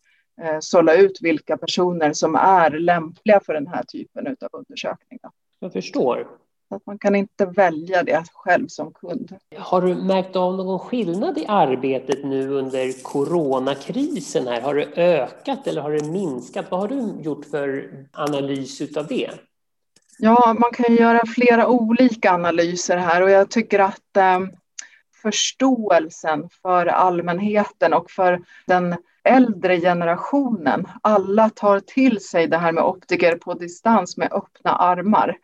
sålla 0.60 0.96
ut 0.96 1.20
vilka 1.22 1.58
personer 1.58 2.14
som 2.14 2.36
är 2.36 2.72
lämpliga 2.72 3.40
för 3.46 3.54
den 3.54 3.68
här 3.68 3.84
typen 3.84 4.28
av 4.28 4.50
undersökning. 4.52 5.20
Jag 5.60 5.74
förstår. 5.74 6.28
Att 6.76 6.86
man 6.86 7.00
kan 7.00 7.16
inte 7.16 7.46
välja 7.46 8.04
det 8.04 8.24
själv 8.34 8.68
som 8.68 8.94
kund. 8.94 9.36
Har 9.58 9.82
du 9.82 9.96
märkt 9.96 10.36
av 10.36 10.56
någon 10.56 10.80
skillnad 10.80 11.38
i 11.38 11.46
arbetet 11.48 12.26
nu 12.26 12.50
under 12.50 13.04
coronakrisen? 13.04 14.48
här? 14.48 14.62
Har 14.62 14.76
det 14.76 14.88
ökat 14.96 15.68
eller 15.68 15.82
har 15.82 15.92
det 15.92 16.08
minskat? 16.08 16.66
Vad 16.72 16.80
har 16.80 16.88
du 16.88 17.24
gjort 17.24 17.46
för 17.46 17.92
analys 18.14 18.98
av 18.98 19.08
det? 19.08 19.30
Ja, 20.24 20.56
man 20.60 20.72
kan 20.72 20.96
göra 20.96 21.26
flera 21.26 21.68
olika 21.68 22.32
analyser 22.32 22.98
här 22.98 23.22
och 23.22 23.30
jag 23.30 23.50
tycker 23.50 23.80
att 23.80 24.18
eh, 24.18 24.40
förståelsen 25.22 26.50
för 26.62 26.86
allmänheten 26.86 27.94
och 27.94 28.12
för 28.12 28.42
den 28.68 28.96
äldre 29.24 29.80
generationen, 29.80 30.88
alla 31.02 31.50
tar 31.50 31.80
till 31.80 32.22
sig 32.22 32.48
det 32.48 32.58
här 32.58 32.72
med 32.72 32.84
optiker 32.84 33.36
på 33.36 33.54
distans 33.54 34.18
med 34.18 34.34
öppna 34.34 34.76
armar 34.76 35.38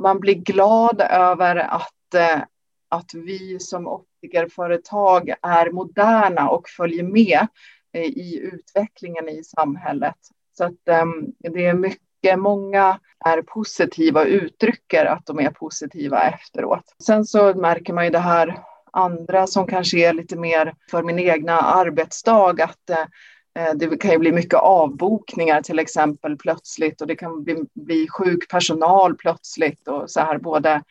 man 0.00 0.20
blir 0.20 0.34
glad 0.34 1.00
över 1.00 1.56
att, 1.56 2.14
eh, 2.14 2.42
att 2.88 3.14
vi 3.14 3.60
som 3.60 3.86
optikerföretag 3.86 5.34
är 5.42 5.70
moderna 5.70 6.48
och 6.48 6.68
följer 6.68 7.02
med 7.02 7.46
eh, 7.92 8.02
i 8.02 8.50
utvecklingen 8.52 9.28
i 9.28 9.44
samhället. 9.44 10.18
Så 10.52 10.64
att 10.64 10.88
ehm, 10.88 11.26
det 11.38 11.66
är 11.66 11.74
mycket, 11.74 12.09
många 12.36 12.98
är 13.24 13.42
positiva 13.42 14.20
och 14.20 14.26
uttrycker 14.26 15.04
att 15.06 15.26
de 15.26 15.40
är 15.40 15.50
positiva 15.50 16.22
efteråt. 16.22 16.84
Sen 17.06 17.24
så 17.24 17.54
märker 17.54 17.92
man 17.92 18.04
ju 18.04 18.10
det 18.10 18.18
här 18.18 18.58
andra 18.92 19.46
som 19.46 19.66
kanske 19.66 19.98
är 19.98 20.12
lite 20.12 20.36
mer 20.36 20.74
för 20.90 21.02
min 21.02 21.18
egna 21.18 21.58
arbetsdag, 21.58 22.62
att 22.62 22.90
eh, 22.90 23.74
det 23.74 23.96
kan 23.96 24.10
ju 24.10 24.18
bli 24.18 24.32
mycket 24.32 24.58
avbokningar 24.58 25.62
till 25.62 25.78
exempel 25.78 26.36
plötsligt 26.36 27.00
och 27.00 27.06
det 27.06 27.16
kan 27.16 27.44
bli, 27.44 27.64
bli 27.74 28.08
sjuk 28.08 28.50
personal 28.50 29.16
plötsligt 29.16 29.88
och 29.88 30.10
så 30.10 30.20
här 30.20 30.38
både 30.38 30.82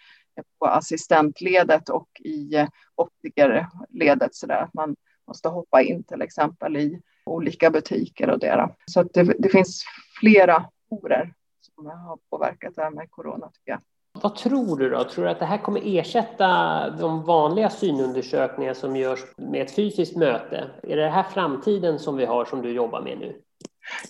på 0.59 0.65
assistentledet 0.65 1.89
och 1.89 2.09
i 2.19 2.55
eh, 2.55 2.67
optikerledet 2.95 4.35
så 4.35 4.47
där 4.47 4.61
att 4.61 4.73
man 4.73 4.95
måste 5.27 5.49
hoppa 5.49 5.81
in 5.81 6.03
till 6.03 6.21
exempel 6.21 6.77
i 6.77 7.01
olika 7.25 7.69
butiker 7.69 8.29
och 8.29 8.39
det. 8.39 8.69
Så 8.85 8.99
att 8.99 9.13
det, 9.13 9.23
det 9.23 9.49
finns 9.49 9.83
flera 10.19 10.65
faktorer 10.89 11.33
som 11.61 11.85
har 11.85 12.17
påverkat 12.29 12.75
det 12.75 12.81
här 12.81 12.91
med 12.91 13.11
corona 13.11 13.49
tycker 13.53 13.71
jag. 13.71 13.81
Vad 14.21 14.35
tror 14.35 14.77
du 14.77 14.89
då? 14.89 15.03
Tror 15.03 15.25
du 15.25 15.31
att 15.31 15.39
det 15.39 15.45
här 15.45 15.57
kommer 15.57 15.81
ersätta 15.83 16.89
de 16.89 17.23
vanliga 17.23 17.69
synundersökningar 17.69 18.73
som 18.73 18.95
görs 18.95 19.19
med 19.37 19.61
ett 19.61 19.75
fysiskt 19.75 20.15
möte? 20.15 20.69
Är 20.83 20.97
det 20.97 21.09
här 21.09 21.23
framtiden 21.23 21.99
som 21.99 22.15
vi 22.15 22.25
har 22.25 22.45
som 22.45 22.61
du 22.61 22.71
jobbar 22.71 23.01
med 23.01 23.19
nu? 23.19 23.41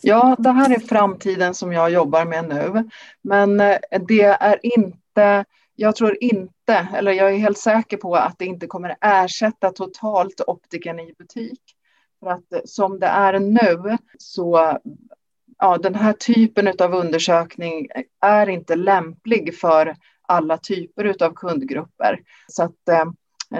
Ja, 0.02 0.36
det 0.40 0.50
här 0.50 0.76
är 0.76 0.80
framtiden 0.80 1.54
som 1.54 1.74
jag 1.74 1.92
jobbar 1.92 2.26
med 2.26 2.50
nu. 2.50 2.90
Men 3.22 3.60
eh, 3.60 3.78
det 4.08 4.24
är 4.24 4.60
inte, 4.62 5.46
jag 5.76 5.96
tror 5.96 6.18
inte, 6.22 6.88
eller 6.96 7.12
jag 7.12 7.34
är 7.34 7.38
helt 7.38 7.58
säker 7.58 7.98
på 7.98 8.16
att 8.16 8.40
det 8.40 8.46
inte 8.46 8.68
kommer 8.68 8.98
ersätta 9.02 9.72
totalt 9.72 10.42
optiken 10.48 11.00
i 11.00 11.14
butik. 11.18 11.62
För 12.20 12.30
att 12.30 12.54
eh, 12.54 12.60
som 12.66 13.00
det 13.00 13.08
är 13.08 13.40
nu 13.40 13.98
så 14.18 14.78
ja, 15.60 15.78
den 15.78 15.96
här 15.96 16.14
typen 16.14 16.74
av 16.80 16.94
undersökning 16.94 17.88
är 18.22 18.50
inte 18.50 18.76
lämplig 18.76 19.58
för 19.58 19.96
alla 20.28 20.58
typer 20.58 21.24
av 21.24 21.34
kundgrupper. 21.34 22.20
Så 22.48 22.64
att, 22.64 22.90
eh, 22.90 23.06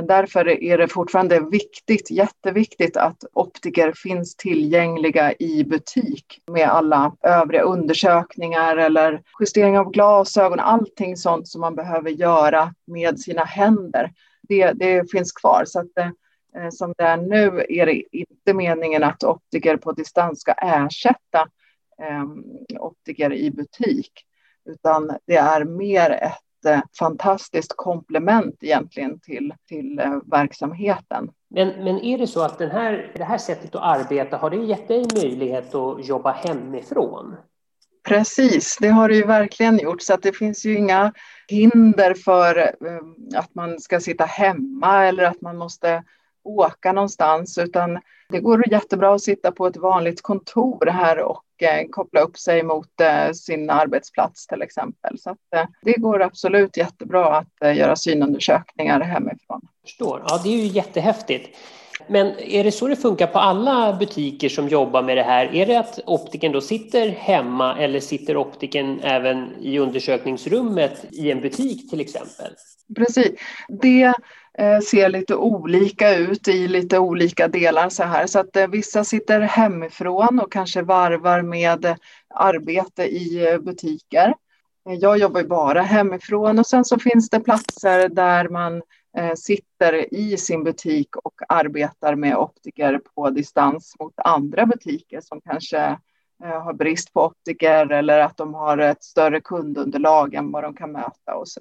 därför 0.02 0.64
är 0.64 0.78
det 0.78 0.88
fortfarande 0.88 1.40
viktigt, 1.40 2.12
jätteviktigt 2.12 2.98
att 2.98 3.24
optiker 3.34 3.94
finns 3.96 4.36
tillgängliga 4.36 5.34
i 5.40 5.64
butik 5.64 6.26
med 6.52 6.70
alla 6.70 7.16
övriga 7.24 7.62
undersökningar 7.62 8.78
eller 8.78 9.22
justering 9.40 9.80
av 9.80 9.92
glasögon, 9.92 10.60
allting 10.60 11.18
sånt 11.18 11.48
som 11.48 11.62
man 11.62 11.76
behöver 11.76 12.10
göra 12.10 12.74
med 12.88 13.20
sina 13.20 13.44
händer. 13.44 14.12
Det, 14.42 14.72
det 14.72 15.12
finns 15.12 15.32
kvar. 15.32 15.64
Så 15.66 15.80
att, 15.80 15.98
eh, 15.98 16.70
som 16.72 16.94
det 16.98 17.04
är 17.04 17.18
nu 17.18 17.66
är 17.70 17.86
det 17.86 18.04
inte 18.18 18.54
meningen 18.54 19.04
att 19.04 19.24
optiker 19.24 19.78
på 19.78 19.92
distans 19.92 20.42
ska 20.42 20.52
ersätta 20.52 21.48
optiker 22.80 23.34
i 23.34 23.52
butik, 23.52 24.12
utan 24.66 25.12
det 25.26 25.36
är 25.36 25.64
mer 25.64 26.12
ett 26.12 26.66
eh, 26.66 26.82
fantastiskt 27.00 27.74
komplement 27.76 28.56
egentligen 28.62 29.20
till, 29.20 29.54
till 29.68 30.00
eh, 30.00 30.18
verksamheten. 30.26 31.32
Men, 31.50 31.68
men 31.84 32.00
är 32.00 32.18
det 32.18 32.28
så 32.28 32.42
att 32.42 32.58
den 32.58 32.72
här, 32.72 33.12
det 33.16 33.24
här 33.24 33.38
sättet 33.38 33.76
att 33.76 34.00
arbeta, 34.00 34.38
har 34.38 34.50
det 34.50 34.58
gett 34.58 34.88
dig 34.88 35.06
möjlighet 35.16 35.76
att 35.76 36.08
jobba 36.08 36.32
hemifrån? 36.32 37.36
Precis, 38.08 38.78
det 38.82 38.88
har 38.88 39.10
det 39.10 39.16
ju 39.16 39.26
verkligen 39.26 39.80
gjort, 39.80 40.02
så 40.02 40.14
att 40.14 40.24
det 40.24 40.38
finns 40.38 40.66
ju 40.66 40.78
inga 40.78 41.14
hinder 41.48 42.14
för 42.14 42.58
eh, 42.58 43.40
att 43.40 43.56
man 43.56 43.80
ska 43.80 44.00
sitta 44.00 44.26
hemma 44.26 45.06
eller 45.06 45.24
att 45.24 45.42
man 45.42 45.58
måste 45.58 46.04
åka 46.44 46.92
någonstans, 46.92 47.58
utan 47.58 48.00
det 48.30 48.40
går 48.40 48.72
jättebra 48.72 49.16
att 49.16 49.22
sitta 49.22 49.52
på 49.52 49.68
ett 49.68 49.78
vanligt 49.78 50.22
kontor 50.22 50.86
här 50.86 51.20
och 51.20 51.44
koppla 51.92 52.20
upp 52.20 52.38
sig 52.38 52.64
mot 52.64 53.02
eh, 53.02 53.32
sin 53.32 53.70
arbetsplats 53.70 54.48
till 54.48 54.62
exempel. 54.62 55.20
Så 55.20 55.30
eh, 55.30 55.66
det 55.82 55.94
går 55.94 56.22
absolut 56.22 56.78
jättebra 56.78 57.38
att 57.38 57.78
göra 57.78 57.96
synundersökningar 57.96 59.02
hemifrån. 59.02 59.62
Förstår. 59.82 60.24
Ja, 60.28 60.42
det 60.44 60.50
är 60.50 60.58
ju 60.58 60.68
jättehäftigt. 60.68 61.58
Men 62.08 62.40
är 62.40 62.64
det 62.64 62.72
så 62.72 62.88
det 62.88 62.96
funkar 62.96 63.28
på 63.28 63.40
alla 63.40 63.94
butiker 63.94 64.50
som 64.50 64.68
jobbar 64.68 65.02
med 65.02 65.18
det 65.18 65.24
här? 65.24 65.56
Är 65.56 65.66
det 65.66 65.76
att 65.76 66.00
optiken 66.06 66.52
då 66.52 66.62
sitter 66.62 67.10
hemma 67.10 67.80
eller 67.80 68.00
sitter 68.00 68.38
optiken 68.38 69.00
även 69.02 69.56
i 69.62 69.80
undersökningsrummet 69.80 71.06
i 71.12 71.32
en 71.32 71.42
butik 71.42 71.90
till 71.90 72.02
exempel? 72.02 72.54
Precis. 72.96 73.32
Det 73.68 74.04
Eh, 74.04 74.14
Eh, 74.60 74.80
ser 74.80 75.10
lite 75.10 75.36
olika 75.36 76.16
ut 76.16 76.48
i 76.48 76.68
lite 76.68 77.00
olika 77.00 77.48
delar 77.48 77.90
så 77.90 78.04
här. 78.04 78.28
Så 78.28 78.40
att 78.40 78.56
eh, 78.56 78.68
vissa 78.68 79.04
sitter 79.04 79.42
hemifrån 79.42 80.40
och 80.40 80.52
kanske 80.52 80.82
varvar 80.82 81.42
med 81.42 81.86
eh, 81.86 81.96
arbete 82.30 83.04
i 83.04 83.58
butiker. 83.62 84.34
Jag 84.84 85.18
jobbar 85.18 85.44
bara 85.44 85.82
hemifrån 85.82 86.60
och 86.60 86.68
sen 86.68 86.86
så 86.86 87.00
finns 87.00 87.30
det 87.30 87.40
platser 87.40 88.10
där 88.10 88.50
man 88.50 88.82
sitter 89.36 90.14
i 90.14 90.38
sin 90.38 90.64
butik 90.64 91.16
och 91.16 91.34
arbetar 91.50 92.16
med 92.16 92.38
optiker 92.38 93.02
på 93.16 93.30
distans 93.30 93.96
mot 94.00 94.14
andra 94.18 94.66
butiker 94.66 95.22
som 95.22 95.42
kanske 95.42 95.98
har 96.44 96.74
brist 96.74 97.14
på 97.14 97.26
optiker 97.26 97.92
eller 97.92 98.20
att 98.20 98.38
de 98.38 98.54
har 98.54 98.78
ett 98.78 99.04
större 99.04 99.42
kundunderlag 99.42 100.34
än 100.34 100.52
vad 100.52 100.64
de 100.64 100.74
kan 100.74 100.92
möta 100.92 101.36
och 101.36 101.48
så 101.48 101.60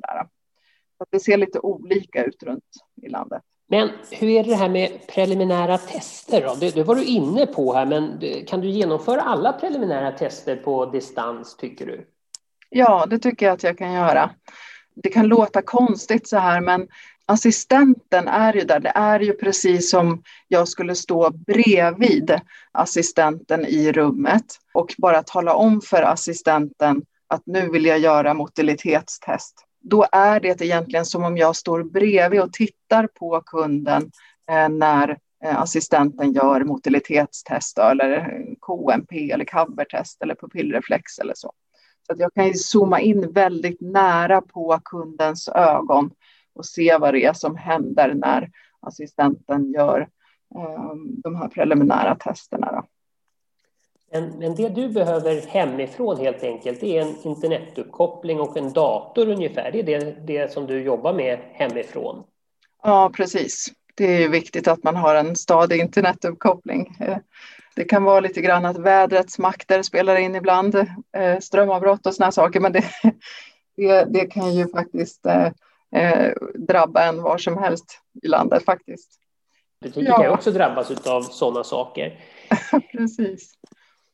så 0.99 1.05
det 1.11 1.21
ser 1.21 1.37
lite 1.37 1.61
olika 1.61 2.25
ut 2.25 2.43
runt 2.43 2.65
i 3.03 3.09
landet. 3.09 3.43
Men 3.71 3.91
hur 4.11 4.29
är 4.29 4.45
det 4.45 4.55
här 4.55 4.69
med 4.69 5.07
preliminära 5.09 5.79
tester? 5.79 6.43
Då? 6.43 6.55
Det, 6.55 6.75
det 6.75 6.83
var 6.83 6.95
du 6.95 7.05
inne 7.05 7.47
på 7.47 7.75
här, 7.75 7.87
men 7.87 8.21
kan 8.47 8.61
du 8.61 8.69
genomföra 8.69 9.21
alla 9.21 9.53
preliminära 9.53 10.13
tester 10.13 10.57
på 10.57 10.87
distans, 10.87 11.57
tycker 11.57 11.87
du? 11.87 12.07
Ja, 12.71 13.07
det 13.07 13.19
tycker 13.19 13.47
jag 13.47 13.53
att 13.53 13.63
jag 13.63 13.79
kan 13.79 13.93
göra. 13.93 14.31
Det 14.95 15.09
kan 15.09 15.27
låta 15.27 15.63
konstigt 15.63 16.29
så 16.29 16.37
här, 16.37 16.61
men 16.61 16.89
assistenten 17.27 18.29
är 18.29 18.55
ju 18.55 18.61
där. 18.61 18.81
Det 18.81 18.93
är 18.95 19.21
ju 19.21 19.33
precis 19.33 19.91
som 19.91 20.23
jag 20.49 20.69
skulle 20.69 20.95
stå 20.95 21.31
bredvid 21.31 22.41
assistenten 22.73 23.67
i 23.67 23.93
rummet 23.93 24.45
och 24.75 24.95
bara 24.99 25.23
tala 25.23 25.55
om 25.55 25.81
för 25.81 26.03
assistenten 26.03 27.03
att 27.27 27.43
nu 27.47 27.71
vill 27.71 27.85
jag 27.85 27.99
göra 27.99 28.35
motilitetstest 28.35 29.68
då 29.81 30.07
är 30.13 30.41
det 30.41 30.61
egentligen 30.61 31.05
som 31.05 31.25
om 31.25 31.37
jag 31.37 31.57
står 31.57 31.83
bredvid 31.83 32.41
och 32.41 32.53
tittar 32.53 33.07
på 33.07 33.41
kunden 33.47 34.11
eh, 34.51 34.69
när 34.69 35.19
eh, 35.45 35.61
assistenten 35.61 36.33
gör 36.33 36.65
motilitetstest 36.65 37.79
eller 37.79 38.11
eh, 38.11 38.55
KMP 38.61 39.31
eller 39.31 39.45
covertest 39.45 40.23
eller 40.23 40.35
pupillreflex 40.35 41.19
eller 41.19 41.35
så. 41.37 41.53
Så 42.07 42.13
att 42.13 42.19
jag 42.19 42.35
kan 42.35 42.47
ju 42.47 42.55
zooma 42.55 43.01
in 43.01 43.33
väldigt 43.33 43.81
nära 43.81 44.41
på 44.41 44.81
kundens 44.85 45.49
ögon 45.49 46.11
och 46.55 46.67
se 46.67 46.99
vad 46.99 47.15
det 47.15 47.25
är 47.25 47.33
som 47.33 47.57
händer 47.57 48.15
när 48.15 48.51
assistenten 48.81 49.73
gör 49.73 50.09
de 51.23 51.37
här 51.37 51.49
preliminära 51.49 52.15
testerna. 52.15 52.73
Då. 52.73 52.83
Men, 54.13 54.29
men 54.39 54.55
det 54.55 54.69
du 54.69 54.89
behöver 54.89 55.41
hemifrån 55.47 56.17
helt 56.17 56.43
enkelt 56.43 56.83
är 56.83 57.01
en 57.01 57.17
internetuppkoppling 57.23 58.41
och 58.41 58.57
en 58.57 58.73
dator 58.73 59.29
ungefär. 59.29 59.73
Det 59.73 59.79
är 59.79 59.83
det, 59.83 60.17
det 60.27 60.53
som 60.53 60.67
du 60.67 60.83
jobbar 60.83 61.13
med 61.13 61.39
hemifrån. 61.53 62.25
Ja, 62.83 63.11
precis. 63.15 63.73
Det 63.95 64.05
är 64.05 64.21
ju 64.21 64.29
viktigt 64.29 64.69
att 64.69 64.83
man 64.83 64.97
har 64.97 65.15
en 65.15 65.37
stadig 65.37 65.81
internetuppkoppling. 65.81 66.97
Eh, 67.01 67.17
det 67.77 67.85
kan 67.85 68.05
vara 68.05 68.21
lite 68.21 68.41
grann 68.41 68.65
att 68.65 68.79
vädrets 68.79 69.39
makter 69.39 69.83
spelar 69.83 70.17
in 70.17 70.35
ibland, 70.35 70.75
eh, 71.17 71.39
strömavbrott 71.41 72.07
och 72.07 72.15
sådana 72.15 72.33
saker, 72.33 72.61
men 72.61 72.73
det, 72.73 72.85
det, 73.77 74.05
det, 74.05 74.27
kan 74.27 74.55
ju 74.55 74.69
faktiskt 74.69 75.27
eh, 75.27 76.33
drabba 76.55 77.05
en 77.05 77.23
var 77.23 77.39
som 77.39 77.59
helst 77.59 78.01
i 78.23 78.29
landet 78.29 78.65
faktiskt. 78.65 79.11
Butiker 79.81 80.11
ja. 80.11 80.23
kan 80.23 80.33
också 80.33 80.51
drabbas 80.51 81.07
av 81.07 81.23
sådana 81.23 81.65
saker. 81.65 82.21
Precis. 82.93 83.55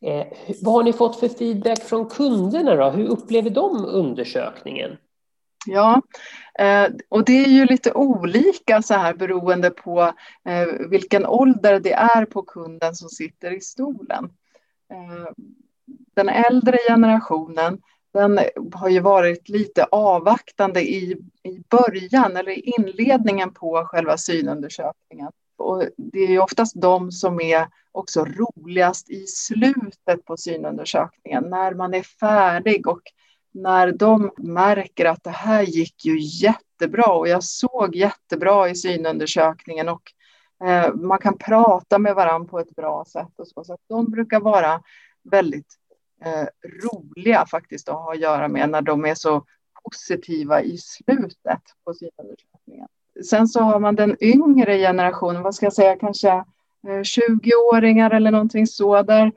Eh, 0.05 0.27
vad 0.63 0.75
har 0.75 0.83
ni 0.83 0.93
fått 0.93 1.21
för 1.21 1.29
feedback 1.29 1.83
från 1.83 2.09
kunderna 2.09 2.75
då? 2.75 2.91
Hur 2.91 3.07
upplever 3.07 3.51
de 3.51 3.85
undersökningen? 3.85 4.97
Ja, 5.67 6.03
eh, 6.59 6.89
och 7.09 7.25
det 7.25 7.45
är 7.45 7.49
ju 7.49 7.65
lite 7.65 7.93
olika 7.93 8.83
så 8.83 8.95
här 8.95 9.15
beroende 9.15 9.71
på 9.71 10.13
eh, 10.49 10.89
vilken 10.91 11.27
ålder 11.27 11.81
det 11.81 11.93
är 11.93 12.25
på 12.25 12.43
kunden 12.43 12.95
som 12.95 13.09
sitter 13.09 13.51
i 13.51 13.61
stolen. 13.61 14.25
Eh, 14.93 15.33
den 16.15 16.29
äldre 16.29 16.79
generationen 16.89 17.79
den 18.13 18.41
har 18.73 18.89
ju 18.89 19.01
varit 19.01 19.49
lite 19.49 19.85
avvaktande 19.85 20.83
i, 20.83 21.17
i 21.43 21.63
början 21.71 22.37
eller 22.37 22.53
i 22.53 22.61
inledningen 22.79 23.53
på 23.53 23.85
själva 23.87 24.17
synundersökningen. 24.17 25.33
Och 25.57 25.83
det 25.97 26.19
är 26.19 26.29
ju 26.29 26.39
oftast 26.39 26.81
de 26.81 27.13
som 27.13 27.41
är 27.41 27.69
också 27.93 28.25
roligast 28.25 29.11
i 29.11 29.27
slutet 29.27 30.25
på 30.25 30.37
synundersökningen, 30.37 31.45
när 31.45 31.75
man 31.75 31.95
är 31.95 32.03
färdig 32.03 32.87
och 32.87 33.03
när 33.55 33.93
de 33.93 34.31
märker 34.37 35.05
att 35.05 35.25
det 35.25 35.31
här 35.31 35.63
gick 35.63 36.05
ju 36.05 36.19
jättebra 36.21 37.13
och 37.13 37.29
jag 37.29 37.45
såg 37.45 37.95
jättebra 37.95 38.69
i 38.71 38.75
synundersökningen 38.75 39.89
och 39.89 40.03
eh, 40.65 40.95
man 40.95 41.19
kan 41.19 41.39
prata 41.39 41.99
med 41.99 42.15
varandra 42.15 42.49
på 42.49 42.61
ett 42.61 42.77
bra 42.77 43.05
sätt 43.05 43.33
och 43.37 43.49
så. 43.49 43.65
Så 43.65 43.77
de 43.89 44.11
brukar 44.11 44.41
vara 44.41 44.83
väldigt 45.31 45.75
eh, 46.25 46.47
roliga 46.83 47.47
faktiskt 47.47 47.89
att 47.89 47.95
ha 47.95 48.13
att 48.13 48.21
göra 48.21 48.49
med 48.49 48.71
när 48.71 48.83
de 48.83 49.05
är 49.05 49.15
så 49.15 49.45
positiva 49.85 50.63
i 50.63 50.79
slutet 50.79 51.63
på 51.85 51.95
synundersökningen. 51.95 52.89
Sen 53.23 53.49
så 53.49 53.61
har 53.61 53.81
man 53.81 53.95
den 53.95 54.17
yngre 54.21 54.79
generationen, 54.79 55.43
vad 55.43 55.55
ska 55.55 55.67
jag 55.67 55.73
säga, 55.73 55.97
kanske 55.97 56.31
eh, 56.89 57.03
20-åringar 57.03 58.11
eller 58.11 58.31
någonting 58.31 58.67
så. 58.67 59.03
Där, 59.03 59.33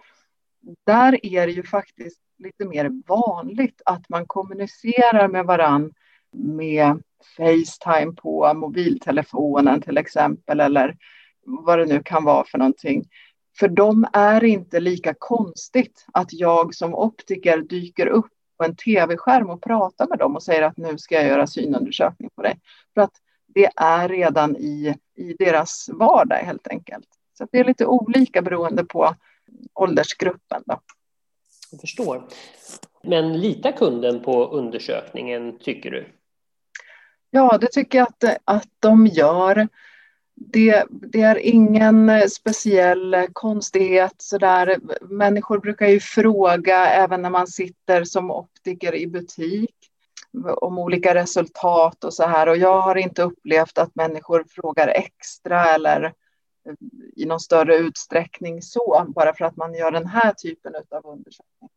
där 0.85 1.25
är 1.25 1.47
det 1.47 1.53
ju 1.53 1.63
faktiskt 1.63 2.21
lite 2.37 2.65
mer 2.65 2.91
vanligt 3.07 3.81
att 3.85 4.09
man 4.09 4.25
kommunicerar 4.25 5.27
med 5.27 5.45
varann 5.45 5.93
med 6.31 7.01
Facetime 7.37 8.11
på 8.11 8.53
mobiltelefonen 8.53 9.81
till 9.81 9.97
exempel 9.97 10.59
eller 10.59 10.97
vad 11.45 11.79
det 11.79 11.85
nu 11.85 12.01
kan 12.03 12.23
vara 12.23 12.43
för 12.43 12.57
någonting. 12.57 13.05
För 13.59 13.67
dem 13.67 14.07
är 14.13 14.41
det 14.41 14.49
inte 14.49 14.79
lika 14.79 15.13
konstigt 15.19 16.05
att 16.13 16.33
jag 16.33 16.75
som 16.75 16.95
optiker 16.95 17.57
dyker 17.57 18.07
upp 18.07 18.31
på 18.57 18.63
en 18.63 18.75
tv-skärm 18.75 19.49
och 19.49 19.61
pratar 19.61 20.07
med 20.07 20.19
dem 20.19 20.35
och 20.35 20.43
säger 20.43 20.61
att 20.61 20.77
nu 20.77 20.97
ska 20.97 21.15
jag 21.15 21.27
göra 21.27 21.47
synundersökning 21.47 22.29
på 22.35 22.41
dig. 22.41 22.59
För 22.93 23.01
att 23.01 23.13
det 23.47 23.69
är 23.75 24.09
redan 24.09 24.55
i, 24.55 24.95
i 25.15 25.33
deras 25.33 25.89
vardag 25.93 26.35
helt 26.35 26.67
enkelt. 26.67 27.07
Så 27.37 27.47
det 27.51 27.59
är 27.59 27.63
lite 27.63 27.85
olika 27.85 28.41
beroende 28.41 28.83
på 28.83 29.15
åldersgruppen. 29.73 30.63
Då. 30.65 30.79
Jag 31.71 31.81
förstår. 31.81 32.23
Men 33.03 33.41
litar 33.41 33.71
kunden 33.71 34.23
på 34.23 34.45
undersökningen, 34.45 35.59
tycker 35.59 35.91
du? 35.91 36.07
Ja, 37.29 37.57
det 37.57 37.71
tycker 37.71 37.97
jag 37.97 38.07
att, 38.07 38.37
att 38.45 38.69
de 38.79 39.07
gör. 39.07 39.67
Det, 40.35 40.85
det 40.89 41.21
är 41.21 41.37
ingen 41.37 42.29
speciell 42.29 43.27
konstighet 43.33 44.15
sådär. 44.17 44.77
Människor 45.01 45.59
brukar 45.59 45.87
ju 45.87 45.99
fråga 45.99 46.87
även 46.89 47.21
när 47.21 47.29
man 47.29 47.47
sitter 47.47 48.03
som 48.03 48.31
optiker 48.31 48.95
i 48.95 49.07
butik 49.07 49.86
om 50.45 50.79
olika 50.79 51.15
resultat 51.15 52.03
och 52.03 52.13
så 52.13 52.23
här. 52.23 52.49
Och 52.49 52.57
jag 52.57 52.81
har 52.81 52.95
inte 52.95 53.23
upplevt 53.23 53.77
att 53.77 53.95
människor 53.95 54.45
frågar 54.49 54.87
extra 54.87 55.65
eller 55.65 56.03
eh, 56.03 56.73
i 57.15 57.25
någon 57.25 57.39
större 57.39 57.75
utsträckning 57.75 58.61
så, 58.61 59.05
bara 59.15 59.33
för 59.33 59.45
att 59.45 59.55
man 59.55 59.73
gör 59.73 59.91
den 59.91 60.07
här 60.07 60.33
typen 60.33 60.75
av 60.75 61.05
undersökning. 61.05 61.69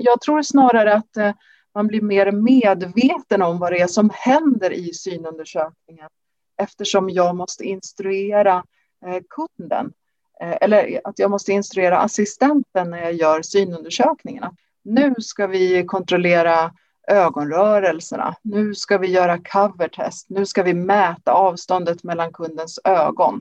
Jag 0.00 0.20
tror 0.20 0.42
snarare 0.42 0.94
att 0.94 1.16
eh, 1.16 1.32
man 1.74 1.86
blir 1.86 2.02
mer 2.02 2.32
medveten 2.32 3.42
om 3.42 3.58
vad 3.58 3.72
det 3.72 3.80
är 3.80 3.86
som 3.86 4.10
händer 4.14 4.72
i 4.72 4.94
synundersökningen 4.94 6.08
eftersom 6.56 7.10
jag 7.10 7.36
måste 7.36 7.64
instruera 7.64 8.64
eh, 9.06 9.22
kunden 9.28 9.92
eller 10.40 11.00
att 11.04 11.18
jag 11.18 11.30
måste 11.30 11.52
instruera 11.52 11.98
assistenten 11.98 12.90
när 12.90 12.98
jag 12.98 13.12
gör 13.12 13.42
synundersökningen. 13.42 14.56
Nu 14.82 15.14
ska 15.18 15.46
vi 15.46 15.84
kontrollera 15.84 16.72
ögonrörelserna. 17.08 18.34
Nu 18.42 18.74
ska 18.74 18.98
vi 18.98 19.06
göra 19.06 19.38
covertest. 19.38 20.26
Nu 20.30 20.46
ska 20.46 20.62
vi 20.62 20.74
mäta 20.74 21.32
avståndet 21.32 22.02
mellan 22.04 22.32
kundens 22.32 22.80
ögon. 22.84 23.40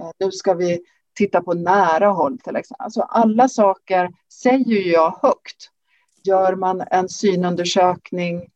Eh, 0.00 0.10
nu 0.18 0.32
ska 0.32 0.54
vi 0.54 0.80
titta 1.14 1.42
på 1.42 1.54
nära 1.54 2.08
håll 2.08 2.38
till 2.38 2.56
exempel. 2.56 2.84
Alltså 2.84 3.00
alla 3.00 3.48
saker 3.48 4.10
säger 4.32 4.92
jag 4.92 5.18
högt. 5.22 5.70
Gör 6.24 6.54
man 6.54 6.82
en 6.90 7.08
synundersökning 7.08 8.50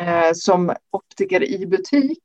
eh, 0.00 0.32
som 0.34 0.72
optiker 0.90 1.42
i 1.42 1.66
butik, 1.66 2.22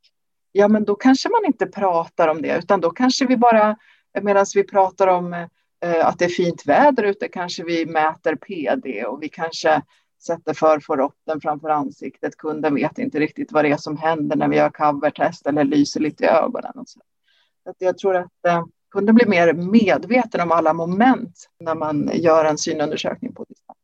ja 0.51 0.67
men 0.67 0.85
då 0.85 0.95
kanske 0.95 1.29
man 1.29 1.45
inte 1.45 1.65
pratar 1.65 2.27
om 2.27 2.41
det, 2.41 2.57
utan 2.57 2.81
då 2.81 2.89
kanske 2.89 3.25
vi 3.25 3.37
bara, 3.37 3.77
medan 4.21 4.45
vi 4.55 4.63
pratar 4.63 5.07
om 5.07 5.33
eh, 5.33 6.07
att 6.07 6.19
det 6.19 6.25
är 6.25 6.29
fint 6.29 6.65
väder 6.65 7.03
ute, 7.03 7.27
kanske 7.27 7.63
vi 7.63 7.85
mäter 7.85 8.35
PD 8.35 9.05
och 9.05 9.23
vi 9.23 9.29
kanske 9.29 9.81
sätter 10.25 10.53
för 10.53 10.67
förforotten 10.67 11.41
framför 11.41 11.69
ansiktet. 11.69 12.37
Kunden 12.37 12.75
vet 12.75 12.97
inte 12.97 13.19
riktigt 13.19 13.51
vad 13.51 13.65
det 13.65 13.71
är 13.71 13.77
som 13.77 13.97
händer 13.97 14.35
när 14.35 14.47
vi 14.47 14.55
gör 14.55 14.69
covertest 14.69 15.47
eller 15.47 15.63
lyser 15.63 15.99
lite 15.99 16.23
i 16.23 16.27
ögonen. 16.27 16.71
Och 16.75 16.89
så. 16.89 16.99
så 17.63 17.73
jag 17.77 17.97
tror 17.97 18.15
att 18.15 18.45
eh, 18.47 18.65
kunden 18.91 19.15
blir 19.15 19.27
mer 19.27 19.53
medveten 19.53 20.41
om 20.41 20.51
alla 20.51 20.73
moment 20.73 21.49
när 21.59 21.75
man 21.75 22.09
gör 22.13 22.45
en 22.45 22.57
synundersökning 22.57 23.33
på 23.33 23.43
distans 23.43 23.82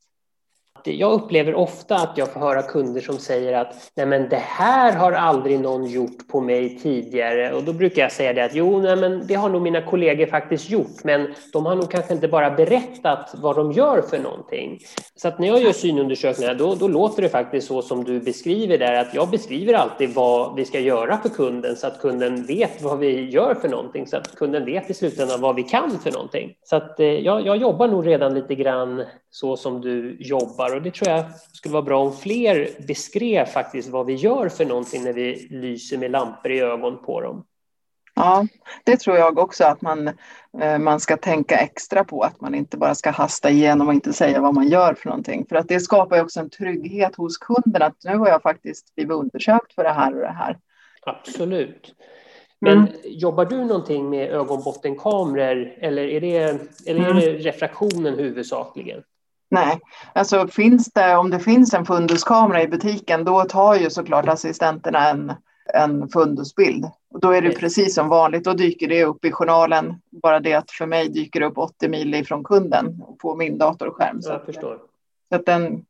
jag 0.84 1.12
upplever 1.12 1.56
ofta 1.56 1.96
att 1.96 2.18
jag 2.18 2.34
får 2.34 2.40
höra 2.40 2.62
kunder 2.62 3.02
som 3.02 3.18
säger 3.18 3.54
att 3.54 3.92
nej 3.96 4.06
men 4.06 4.30
det 4.30 4.36
här 4.36 4.94
har 4.94 5.12
aldrig 5.12 5.60
någon 5.60 5.86
gjort 5.86 6.28
på 6.28 6.42
mig 6.42 6.80
tidigare 6.80 7.54
och 7.54 7.64
då 7.64 7.74
brukar 7.74 8.02
jag 8.02 8.12
säga 8.12 8.34
det 8.34 8.46
att 8.46 8.56
jo, 8.56 8.82
nej 8.82 8.96
men 8.96 9.28
det 9.28 9.34
har 9.34 9.50
nog 9.50 9.62
mina 9.62 9.82
kollegor 9.82 10.26
faktiskt 10.26 10.70
gjort, 10.70 11.04
men 11.04 11.34
de 11.54 11.66
har 11.66 11.76
nog 11.76 11.92
kanske 11.92 12.14
inte 12.14 12.28
bara 12.28 12.52
berättat 12.52 13.36
vad 13.38 13.56
de 13.56 13.72
gör 13.72 14.02
för 14.02 14.20
någonting. 14.20 14.80
Så 15.16 15.28
att 15.28 15.40
när 15.40 15.48
jag 15.48 15.62
gör 15.62 15.72
synundersökningar 15.72 16.56
då, 16.56 16.76
då 16.76 16.88
låter 16.88 17.22
det 17.22 17.30
faktiskt 17.30 17.68
så 17.68 17.82
som 17.82 18.04
du 18.04 18.20
beskriver 18.20 18.78
där, 18.78 18.94
att 18.94 19.14
jag 19.14 19.30
beskriver 19.30 19.74
alltid 19.74 20.14
vad 20.14 20.56
vi 20.56 20.66
ska 20.66 20.80
göra 20.80 21.18
för 21.18 21.30
kunden 21.30 21.76
så 21.76 21.88
att 21.88 22.02
kunden 22.02 22.46
vet 22.46 22.82
vad 22.82 23.00
vi 23.00 23.30
gör 23.30 23.56
för 23.56 23.70
någonting, 23.70 24.08
så 24.08 24.18
att 24.18 24.36
kunden 24.36 24.66
vet 24.66 24.90
i 24.90 24.94
slutändan 24.94 25.42
vad 25.42 25.56
vi 25.56 25.64
kan 25.64 26.00
för 26.00 26.12
någonting. 26.12 26.54
Så 26.64 26.76
att 26.76 27.00
eh, 27.00 27.08
jag, 27.08 27.46
jag 27.46 27.58
jobbar 27.58 27.88
nog 27.88 28.08
redan 28.08 28.34
lite 28.34 28.56
grann 28.56 29.04
så 29.32 29.58
som 29.58 29.82
du 29.82 30.18
jobbar 30.20 30.69
och 30.76 30.82
det 30.82 30.92
tror 30.92 31.10
jag 31.10 31.26
skulle 31.54 31.74
vara 31.74 31.84
bra 31.84 32.02
om 32.02 32.18
fler 32.18 32.70
beskrev 32.88 33.46
faktiskt 33.46 33.90
vad 33.90 34.06
vi 34.06 34.14
gör 34.14 34.50
för 34.50 34.66
någonting 34.66 35.04
när 35.04 35.14
vi 35.14 35.48
lyser 35.50 35.98
med 35.98 36.12
lampor 36.12 36.52
i 36.52 36.60
ögon 36.60 37.04
på 37.06 37.22
dem. 37.22 37.46
Ja, 38.16 38.48
det 38.84 38.98
tror 38.98 39.18
jag 39.18 39.40
också 39.40 39.64
att 39.64 39.82
man, 39.82 40.08
eh, 40.62 40.78
man 40.80 41.00
ska 41.00 41.18
tänka 41.18 41.58
extra 41.58 42.04
på, 42.04 42.22
att 42.22 42.42
man 42.42 42.56
inte 42.56 42.78
bara 42.78 42.96
ska 42.96 43.12
hasta 43.12 43.50
igenom 43.50 43.88
och 43.88 43.94
inte 43.94 44.14
säga 44.14 44.42
vad 44.42 44.54
man 44.54 44.68
gör 44.68 44.94
för 44.94 45.10
någonting. 45.10 45.46
För 45.50 45.56
att 45.56 45.68
det 45.68 45.80
skapar 45.80 46.22
också 46.22 46.40
en 46.40 46.50
trygghet 46.50 47.16
hos 47.16 47.38
kunden 47.38 47.82
att 47.82 48.04
nu 48.04 48.18
har 48.18 48.28
jag 48.28 48.42
faktiskt 48.42 48.96
blivit 48.96 49.14
undersökt 49.14 49.74
för 49.74 49.84
det 49.84 49.94
här 49.94 50.14
och 50.14 50.22
det 50.22 50.36
här. 50.38 50.58
Absolut. 51.02 51.96
Men 52.62 52.78
mm. 52.78 52.92
jobbar 53.04 53.46
du 53.46 53.66
någonting 53.66 54.10
med 54.10 54.30
ögonbottenkameror 54.30 55.74
eller 55.78 56.04
är 56.04 56.22
det, 56.22 56.38
eller 56.86 57.10
är 57.10 57.14
det 57.14 57.30
mm. 57.30 57.44
refraktionen 57.44 58.14
huvudsakligen? 58.14 59.04
Nej, 59.52 59.80
alltså 60.14 60.48
finns 60.48 60.92
det, 60.94 61.16
om 61.16 61.30
det 61.30 61.40
finns 61.40 61.74
en 61.74 61.86
funduskamera 61.86 62.64
i 62.64 62.68
butiken, 62.68 63.26
då 63.26 63.44
tar 63.44 63.76
ju 63.76 63.90
såklart 63.90 64.28
assistenterna 64.28 65.10
en, 65.10 65.34
en 65.74 66.10
fundusbild. 66.10 66.86
Och 67.12 67.20
då 67.20 67.32
är 67.32 67.42
det 67.42 67.52
precis 67.52 67.96
som 67.96 68.08
vanligt, 68.08 68.44
då 68.44 68.54
dyker 68.54 68.88
det 68.88 69.04
upp 69.04 69.26
i 69.26 69.32
journalen. 69.32 70.02
Bara 70.10 70.40
det 70.40 70.54
att 70.54 70.72
för 70.72 70.86
mig 70.86 71.10
dyker 71.10 71.40
det 71.40 71.46
upp 71.46 71.58
80 71.58 71.90
mil 71.90 72.16
ifrån 72.16 72.44
kunden 72.44 73.04
på 73.22 73.36
min 73.36 73.58
datorskärm. 73.58 74.20
Jag 74.24 74.46
förstår. 74.46 74.80
Så 75.30 75.36
att 75.36 75.46
den, 75.46 75.86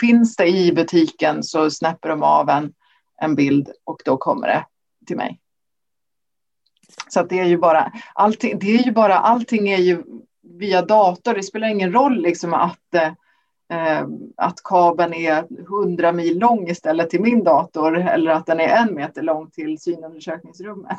finns 0.00 0.36
det 0.36 0.48
i 0.48 0.72
butiken 0.72 1.42
så 1.42 1.70
snäpper 1.70 2.08
de 2.08 2.22
av 2.22 2.48
en, 2.48 2.72
en 3.16 3.34
bild 3.34 3.70
och 3.84 4.02
då 4.04 4.16
kommer 4.16 4.46
det 4.46 4.64
till 5.06 5.16
mig. 5.16 5.38
Så 7.08 7.22
det 7.22 7.38
är 7.38 7.44
ju 7.44 7.58
bara 7.58 7.92
allting, 8.14 8.58
det 8.58 8.74
är 8.74 8.82
ju 8.82 8.92
bara, 8.92 9.18
allting 9.18 9.68
är 9.68 9.78
ju 9.78 10.02
via 10.42 10.82
dator. 10.82 11.34
Det 11.34 11.42
spelar 11.42 11.68
ingen 11.68 11.92
roll 11.92 12.22
liksom 12.22 12.54
att, 12.54 12.94
eh, 12.94 14.06
att 14.36 14.62
kabeln 14.64 15.14
är 15.14 15.44
100 15.68 16.12
mil 16.12 16.38
lång 16.38 16.68
istället 16.68 17.10
till 17.10 17.20
min 17.20 17.44
dator 17.44 17.98
eller 17.98 18.30
att 18.30 18.46
den 18.46 18.60
är 18.60 18.76
en 18.76 18.94
meter 18.94 19.22
lång 19.22 19.50
till 19.50 19.78
synundersökningsrummet. 19.78 20.98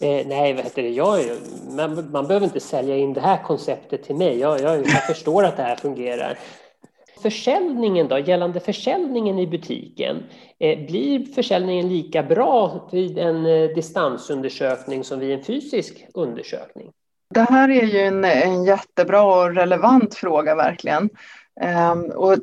Eh, 0.00 0.26
nej, 0.26 0.52
vet 0.52 0.74
du, 0.74 0.88
jag, 0.88 1.20
man, 1.76 2.10
man 2.10 2.26
behöver 2.26 2.46
inte 2.46 2.60
sälja 2.60 2.96
in 2.96 3.12
det 3.12 3.20
här 3.20 3.42
konceptet 3.42 4.02
till 4.02 4.16
mig. 4.16 4.38
Jag, 4.38 4.60
jag, 4.60 4.78
jag 4.78 5.06
förstår 5.06 5.44
att 5.44 5.56
det 5.56 5.62
här 5.62 5.76
fungerar. 5.76 6.38
Försäljningen 7.22 8.08
då, 8.08 8.18
gällande 8.18 8.60
försäljningen 8.60 9.38
i 9.38 9.46
butiken, 9.46 10.22
eh, 10.58 10.86
blir 10.86 11.24
försäljningen 11.24 11.88
lika 11.88 12.22
bra 12.22 12.88
vid 12.92 13.18
en 13.18 13.46
eh, 13.46 13.68
distansundersökning 13.68 15.04
som 15.04 15.18
vid 15.18 15.32
en 15.32 15.44
fysisk 15.44 16.06
undersökning? 16.14 16.92
Det 17.34 17.40
här 17.50 17.68
är 17.68 17.86
ju 17.86 18.00
en, 18.00 18.24
en 18.24 18.64
jättebra 18.64 19.22
och 19.22 19.54
relevant 19.54 20.14
fråga 20.14 20.54
verkligen. 20.54 21.10
Um, 21.60 22.04
och 22.04 22.36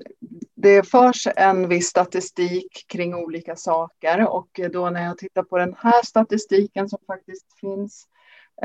det 0.55 0.83
förs 0.83 1.27
en 1.35 1.67
viss 1.67 1.87
statistik 1.87 2.85
kring 2.87 3.15
olika 3.15 3.55
saker 3.55 4.27
och 4.27 4.59
då 4.71 4.89
när 4.89 5.05
jag 5.05 5.17
tittar 5.17 5.43
på 5.43 5.57
den 5.57 5.75
här 5.77 6.05
statistiken 6.05 6.89
som 6.89 6.99
faktiskt 7.07 7.59
finns 7.59 8.07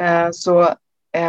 uh, 0.00 0.28
så 0.32 0.62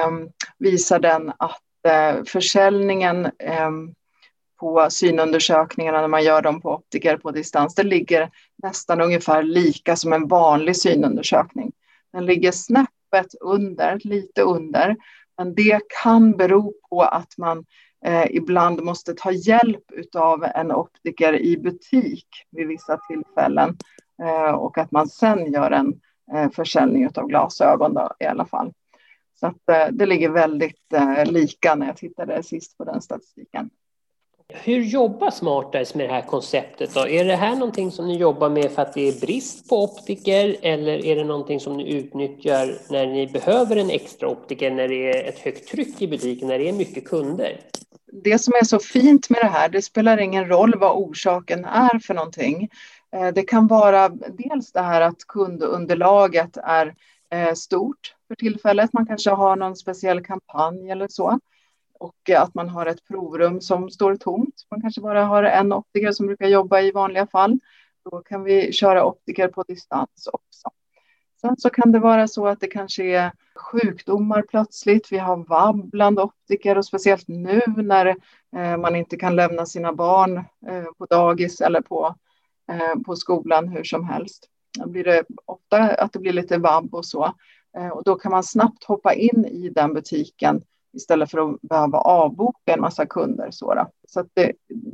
um, 0.06 0.30
visar 0.58 0.99
den 0.99 1.32
att 1.38 1.62
uh, 1.88 2.23
försäljningen 2.23 3.25
um, 3.65 3.95
på 4.60 4.88
synundersökningarna 4.89 6.02
när 6.02 6.08
man 6.08 6.23
gör 6.23 6.41
dem 6.41 6.62
på 6.62 6.73
optiker 6.73 7.17
på 7.17 7.32
distans, 7.32 7.75
det 7.75 7.84
ligger 7.84 8.30
nästan 8.63 9.02
ungefär 9.02 9.43
lika 9.43 9.95
som 9.95 10.13
en 10.13 10.28
vanlig 10.28 10.75
synundersökning. 10.75 11.71
Den 12.13 12.25
ligger 12.25 12.52
snäppet 13.09 13.35
under, 13.41 13.99
lite 14.03 14.41
under, 14.41 14.95
men 15.37 15.55
det 15.55 15.81
kan 16.03 16.31
bero 16.31 16.73
på 16.89 17.01
att 17.01 17.37
man 17.37 17.65
eh, 18.05 18.25
ibland 18.31 18.83
måste 18.83 19.13
ta 19.13 19.31
hjälp 19.31 19.83
av 20.15 20.43
en 20.43 20.71
optiker 20.71 21.33
i 21.33 21.57
butik 21.57 22.27
vid 22.51 22.67
vissa 22.67 22.99
tillfällen 23.09 23.77
eh, 24.23 24.51
och 24.51 24.77
att 24.77 24.91
man 24.91 25.07
sen 25.07 25.51
gör 25.53 25.71
en 25.71 25.93
eh, 26.33 26.49
försäljning 26.49 27.09
av 27.15 27.27
glasögon 27.27 27.93
då, 27.93 28.11
i 28.19 28.25
alla 28.25 28.45
fall. 28.45 28.73
Så 29.39 29.47
att, 29.47 29.69
eh, 29.69 29.87
det 29.91 30.05
ligger 30.05 30.29
väldigt 30.29 30.93
eh, 30.93 31.25
lika 31.25 31.75
när 31.75 31.87
jag 31.87 31.97
tittade 31.97 32.43
sist 32.43 32.77
på 32.77 32.83
den 32.83 33.01
statistiken. 33.01 33.69
Hur 34.53 34.81
jobbar 34.81 35.31
Smartice 35.31 35.95
med 35.95 36.09
det 36.09 36.13
här 36.13 36.21
konceptet? 36.21 36.93
Då? 36.93 37.07
Är 37.07 37.25
det 37.25 37.35
här 37.35 37.55
någonting 37.55 37.91
som 37.91 38.07
ni 38.07 38.17
jobbar 38.17 38.49
med 38.49 38.71
för 38.71 38.81
att 38.81 38.93
det 38.93 39.07
är 39.07 39.21
brist 39.21 39.69
på 39.69 39.83
optiker 39.83 40.55
eller 40.62 41.05
är 41.05 41.15
det 41.15 41.23
någonting 41.23 41.59
som 41.59 41.77
ni 41.77 41.93
utnyttjar 41.93 42.77
när 42.89 43.07
ni 43.07 43.27
behöver 43.27 43.75
en 43.75 43.89
extra 43.89 44.29
optiker 44.29 44.71
när 44.71 44.88
det 44.88 45.12
är 45.12 45.29
ett 45.29 45.39
högt 45.39 45.67
tryck 45.67 46.01
i 46.01 46.07
butiken, 46.07 46.47
när 46.47 46.59
det 46.59 46.69
är 46.69 46.73
mycket 46.73 47.05
kunder? 47.05 47.59
Det 48.23 48.39
som 48.39 48.53
är 48.53 48.63
så 48.63 48.79
fint 48.79 49.29
med 49.29 49.41
det 49.41 49.47
här, 49.47 49.69
det 49.69 49.81
spelar 49.81 50.17
ingen 50.17 50.47
roll 50.47 50.75
vad 50.77 50.97
orsaken 50.97 51.65
är 51.65 51.99
för 51.99 52.13
någonting. 52.13 52.69
Eh, 53.15 53.27
det 53.27 53.43
kan 53.43 53.67
vara 53.67 54.09
dels 54.09 54.71
det 54.71 54.81
här 54.81 55.01
att 55.01 55.27
kundunderlaget 55.27 56.57
är 56.63 56.95
eh, 57.33 57.53
stort 57.53 58.15
för 58.27 58.35
tillfället. 58.35 58.93
Man 58.93 59.05
kanske 59.05 59.29
har 59.29 59.55
någon 59.55 59.75
speciell 59.75 60.21
kampanj 60.25 60.89
eller 60.89 61.07
så 61.07 61.39
och 61.99 62.29
att 62.29 62.55
man 62.55 62.69
har 62.69 62.85
ett 62.85 63.07
provrum 63.07 63.62
som 63.62 63.89
står 63.89 64.15
tomt. 64.15 64.55
Man 64.71 64.81
kanske 64.81 65.01
bara 65.01 65.25
har 65.25 65.43
en 65.43 65.73
optiker 65.73 66.12
som 66.12 66.27
brukar 66.27 66.47
jobba 66.47 66.81
i 66.81 66.91
vanliga 66.91 67.27
fall. 67.27 67.59
Då 68.12 68.21
kan 68.21 68.43
vi 68.43 68.71
köra 68.71 69.05
optiker 69.05 69.47
på 69.47 69.63
distans 69.63 70.27
också. 70.33 70.69
Sen 71.41 71.57
så 71.57 71.69
kan 71.69 71.91
det 71.91 71.99
vara 71.99 72.27
så 72.27 72.47
att 72.47 72.59
det 72.59 72.67
kanske 72.67 73.03
är 73.03 73.31
sjukdomar 73.55 74.41
plötsligt. 74.41 75.12
Vi 75.12 75.17
har 75.17 75.38
vab 75.38 75.89
bland 75.89 76.19
optiker 76.19 76.77
och 76.77 76.85
speciellt 76.85 77.27
nu 77.27 77.62
när 77.67 78.05
eh, 78.55 78.77
man 78.77 78.95
inte 78.95 79.17
kan 79.17 79.35
lämna 79.35 79.65
sina 79.65 79.93
barn 79.93 80.38
eh, 80.67 80.85
på 80.97 81.05
dagis 81.05 81.62
eller 81.62 81.81
på, 81.81 82.15
eh, 82.71 83.01
på 83.05 83.15
skolan 83.15 83.67
hur 83.67 83.83
som 83.83 84.03
helst. 84.03 84.47
Då 84.79 84.89
blir 84.89 85.03
det 85.03 85.23
ofta 85.45 85.77
att 85.77 86.13
det 86.13 86.19
blir 86.19 86.33
lite 86.33 86.57
vab 86.57 86.95
och 86.95 87.05
så. 87.05 87.33
Och 87.93 88.03
då 88.03 88.15
kan 88.15 88.31
man 88.31 88.43
snabbt 88.43 88.83
hoppa 88.83 89.13
in 89.13 89.45
i 89.45 89.69
den 89.69 89.93
butiken 89.93 90.62
istället 90.93 91.32
för 91.32 91.49
att 91.49 91.62
behöva 91.62 91.97
avboka 91.97 92.73
en 92.73 92.82
massa 92.82 93.06
kunder. 93.06 93.47
Så, 93.52 93.88
så 94.08 94.25
det, 94.34 94.52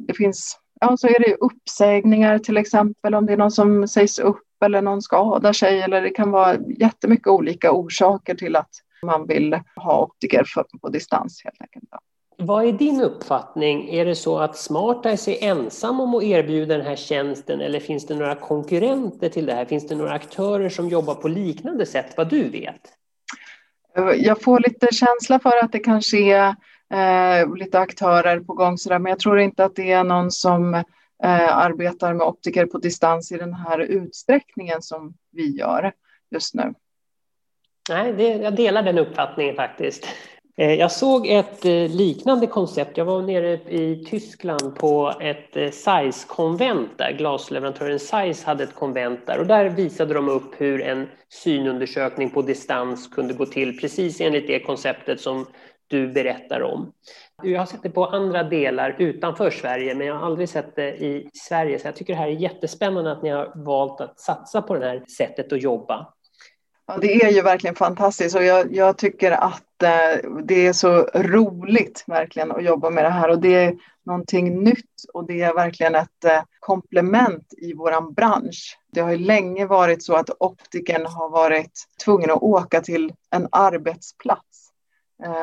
det, 0.08 0.14
finns, 0.14 0.58
ja, 0.80 0.98
så 0.98 1.08
är 1.08 1.20
det 1.20 1.36
uppsägningar 1.36 2.40
till 2.40 2.58
exempel 2.58 3.16
om 3.16 3.26
det 3.26 3.34
är 3.34 3.38
någon 3.38 3.52
som 3.52 3.88
sägs 3.88 4.20
upp 4.20 4.42
eller 4.66 4.82
någon 4.82 5.02
skadar 5.02 5.54
sig 5.54 5.82
eller 5.82 6.02
det 6.02 6.10
kan 6.10 6.32
vara 6.32 6.58
jättemycket 6.80 7.28
olika 7.28 7.72
orsaker 7.72 8.36
till 8.36 8.56
att 8.56 8.70
man 9.04 9.28
vill 9.28 9.60
ha 9.76 10.04
optiker 10.04 10.44
för, 10.54 10.66
på 10.82 10.90
distans 10.90 11.42
helt 11.44 11.62
enkelt. 11.62 11.90
Vad 12.38 12.66
är 12.66 12.72
din 12.72 13.02
uppfattning? 13.02 13.90
Är 13.90 14.06
det 14.06 14.16
så 14.16 14.38
att 14.38 14.58
Smarteyes 14.58 15.28
är 15.28 15.44
ensam 15.44 16.00
om 16.00 16.16
att 16.16 16.24
erbjuda 16.24 16.78
den 16.78 16.86
här 16.86 16.96
tjänsten 16.96 17.62
eller 17.62 17.80
finns 17.80 18.08
det 18.08 18.16
några 18.16 18.36
konkurrenter 18.36 19.30
till 19.30 19.46
det 19.46 19.54
här? 19.54 19.66
Finns 19.66 19.88
det 19.88 19.96
några 19.96 20.14
aktörer 20.14 20.70
som 20.70 20.90
jobbar 20.90 21.16
på 21.16 21.28
liknande 21.28 21.86
sätt 21.86 22.14
vad 22.18 22.30
du 22.30 22.50
vet? 22.50 22.82
Jag 24.18 24.42
får 24.42 24.60
lite 24.60 24.88
känsla 24.92 25.40
för 25.40 25.64
att 25.64 25.72
det 25.72 25.80
kanske 25.80 26.18
är 26.18 26.56
eh, 26.94 27.56
lite 27.56 27.80
aktörer 27.80 28.40
på 28.40 28.54
gång, 28.54 28.78
så 28.78 28.90
där, 28.90 29.00
men 29.00 29.10
jag 29.10 29.20
tror 29.20 29.40
inte 29.40 29.66
att 29.66 29.76
det 29.76 29.92
är 29.92 30.04
någon 30.04 30.32
som 30.32 30.74
eh, 31.24 31.58
arbetar 31.58 32.14
med 32.14 32.28
optiker 32.28 32.66
på 32.66 32.78
distans 32.78 33.32
i 33.32 33.38
den 33.38 33.54
här 33.54 33.80
utsträckningen 33.80 34.82
som 34.82 35.14
vi 35.32 35.58
gör 35.58 35.92
just 36.32 36.54
nu. 36.54 36.74
Nej, 37.90 38.14
det, 38.14 38.24
jag 38.24 38.56
delar 38.56 38.84
den 38.84 38.98
uppfattningen 38.98 39.56
faktiskt. 39.56 40.08
Eh, 40.58 40.74
jag 40.74 40.92
såg 40.92 41.28
ett 41.28 41.66
eh, 41.66 41.72
liknande 41.72 42.48
koncept. 42.48 42.98
Jag 42.98 43.06
var 43.06 43.22
nere 43.22 43.54
i 43.54 44.06
Tyskland 44.10 44.76
på 44.76 45.14
ett 45.22 45.58
eh, 45.58 45.72
SAIS-konvent 45.72 46.98
där. 46.98 47.12
Glasleverantören 47.12 48.00
SAIS 48.00 48.44
hade 48.44 48.64
ett 48.64 48.76
konvent 48.76 49.28
där 49.28 49.40
och 49.40 49.48
där 49.48 49.70
visade 49.70 50.14
de 50.14 50.30
upp 50.30 50.62
hur 50.62 50.82
en 50.82 51.08
synundersökning 51.30 52.30
på 52.30 52.42
distans 52.42 53.08
kunde 53.08 53.34
gå 53.34 53.46
till 53.46 53.80
precis 53.80 54.22
enligt 54.22 54.48
det 54.48 54.60
konceptet 54.60 55.22
som 55.22 55.46
du 55.88 56.08
berättar 56.08 56.62
om. 56.62 56.92
Jag 57.44 57.60
har 57.60 57.66
sett 57.66 57.84
det 57.84 57.90
på 57.90 58.06
andra 58.06 58.44
delar 58.44 58.96
utanför 59.00 59.50
Sverige, 59.50 59.96
men 59.96 60.08
jag 60.08 60.16
har 60.16 60.26
aldrig 60.26 60.50
sett 60.50 60.76
det 60.76 60.96
i 60.96 61.30
Sverige. 61.34 61.80
Så 61.80 61.88
jag 61.88 61.96
tycker 61.96 62.14
det 62.14 62.20
här 62.20 62.28
är 62.28 62.32
jättespännande 62.32 63.12
att 63.12 63.24
ni 63.24 63.30
har 63.30 63.52
valt 63.56 64.02
att 64.02 64.20
satsa 64.20 64.62
på 64.62 64.76
det 64.76 64.86
här 64.86 65.04
sättet 65.18 65.54
att 65.54 65.62
jobba. 65.62 66.15
Ja, 66.88 66.98
det 67.02 67.24
är 67.24 67.30
ju 67.30 67.42
verkligen 67.42 67.76
fantastiskt. 67.76 68.36
Och 68.36 68.44
jag, 68.44 68.76
jag 68.76 68.98
tycker 68.98 69.32
att 69.32 69.84
eh, 69.84 70.30
det 70.44 70.68
är 70.68 70.74
så 70.74 71.02
roligt 71.14 72.04
verkligen 72.08 72.52
att 72.52 72.64
jobba 72.64 72.90
med 72.90 73.04
det 73.04 73.10
här. 73.10 73.30
Och 73.30 73.40
det 73.40 73.56
är 73.56 73.76
någonting 74.06 74.64
nytt 74.64 75.06
och 75.14 75.28
det 75.28 75.42
är 75.42 75.54
verkligen 75.54 75.96
ett 75.96 76.26
eh, 76.26 76.42
komplement 76.60 77.54
i 77.58 77.74
våran 77.74 78.14
bransch. 78.14 78.78
Det 78.92 79.02
har 79.02 79.12
ju 79.12 79.18
länge 79.18 79.66
varit 79.66 80.04
så 80.04 80.16
att 80.16 80.30
optiken 80.40 81.06
har 81.06 81.30
varit 81.30 81.86
tvungen 82.06 82.32
att 82.32 82.42
åka 82.42 82.82
till 82.82 83.14
en 83.32 83.48
arbetsplats 83.52 84.65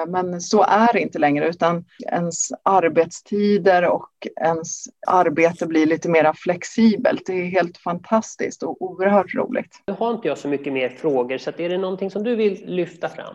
men 0.07 0.41
så 0.41 0.63
är 0.63 0.93
det 0.93 1.01
inte 1.01 1.19
längre, 1.19 1.49
utan 1.49 1.85
ens 2.13 2.49
arbetstider 2.63 3.89
och 3.89 4.11
ens 4.41 4.85
arbete 5.07 5.67
blir 5.67 5.87
lite 5.87 6.09
mer 6.09 6.33
flexibelt. 6.37 7.23
Det 7.27 7.33
är 7.33 7.45
helt 7.45 7.79
fantastiskt 7.79 8.63
och 8.63 8.83
oerhört 8.83 9.35
roligt. 9.35 9.83
Nu 9.87 9.93
har 9.93 10.13
inte 10.13 10.29
jag 10.29 10.39
så 10.39 10.49
mycket 10.49 10.73
mer 10.73 10.89
frågor, 10.89 11.39
så 11.39 11.51
är 11.57 11.69
det 11.69 11.79
någonting 11.79 12.11
som 12.11 12.25
du 12.25 12.37
vill 12.37 12.63
lyfta 12.67 13.09
fram? 13.09 13.35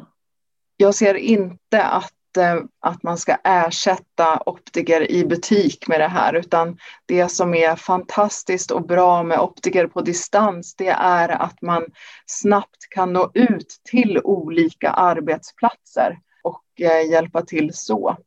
Jag 0.78 0.96
ser 0.96 1.16
inte 1.16 1.84
att, 1.84 2.38
eh, 2.38 2.56
att 2.80 3.04
man 3.04 3.18
ska 3.18 3.38
ersätta 3.44 4.44
optiker 4.46 5.12
i 5.12 5.26
butik 5.26 5.88
med 5.88 6.00
det 6.00 6.08
här, 6.08 6.34
utan 6.34 6.78
det 7.06 7.30
som 7.30 7.54
är 7.54 7.76
fantastiskt 7.76 8.72
och 8.72 8.88
bra 8.88 9.24
med 9.24 9.40
optiker 9.40 9.88
på 9.88 10.02
distans, 10.02 10.76
det 10.76 10.90
är 10.90 11.30
att 11.30 11.62
man 11.62 11.86
snabbt 12.26 12.90
kan 12.90 13.14
nå 13.14 13.32
ut 13.34 13.82
till 13.84 14.22
olika 14.24 14.90
arbetsplatser 14.90 16.12
eh, 16.12 16.18
Eh, 16.78 17.10
hjälpa 17.12 17.42
till 17.42 17.74
så. 17.74 18.18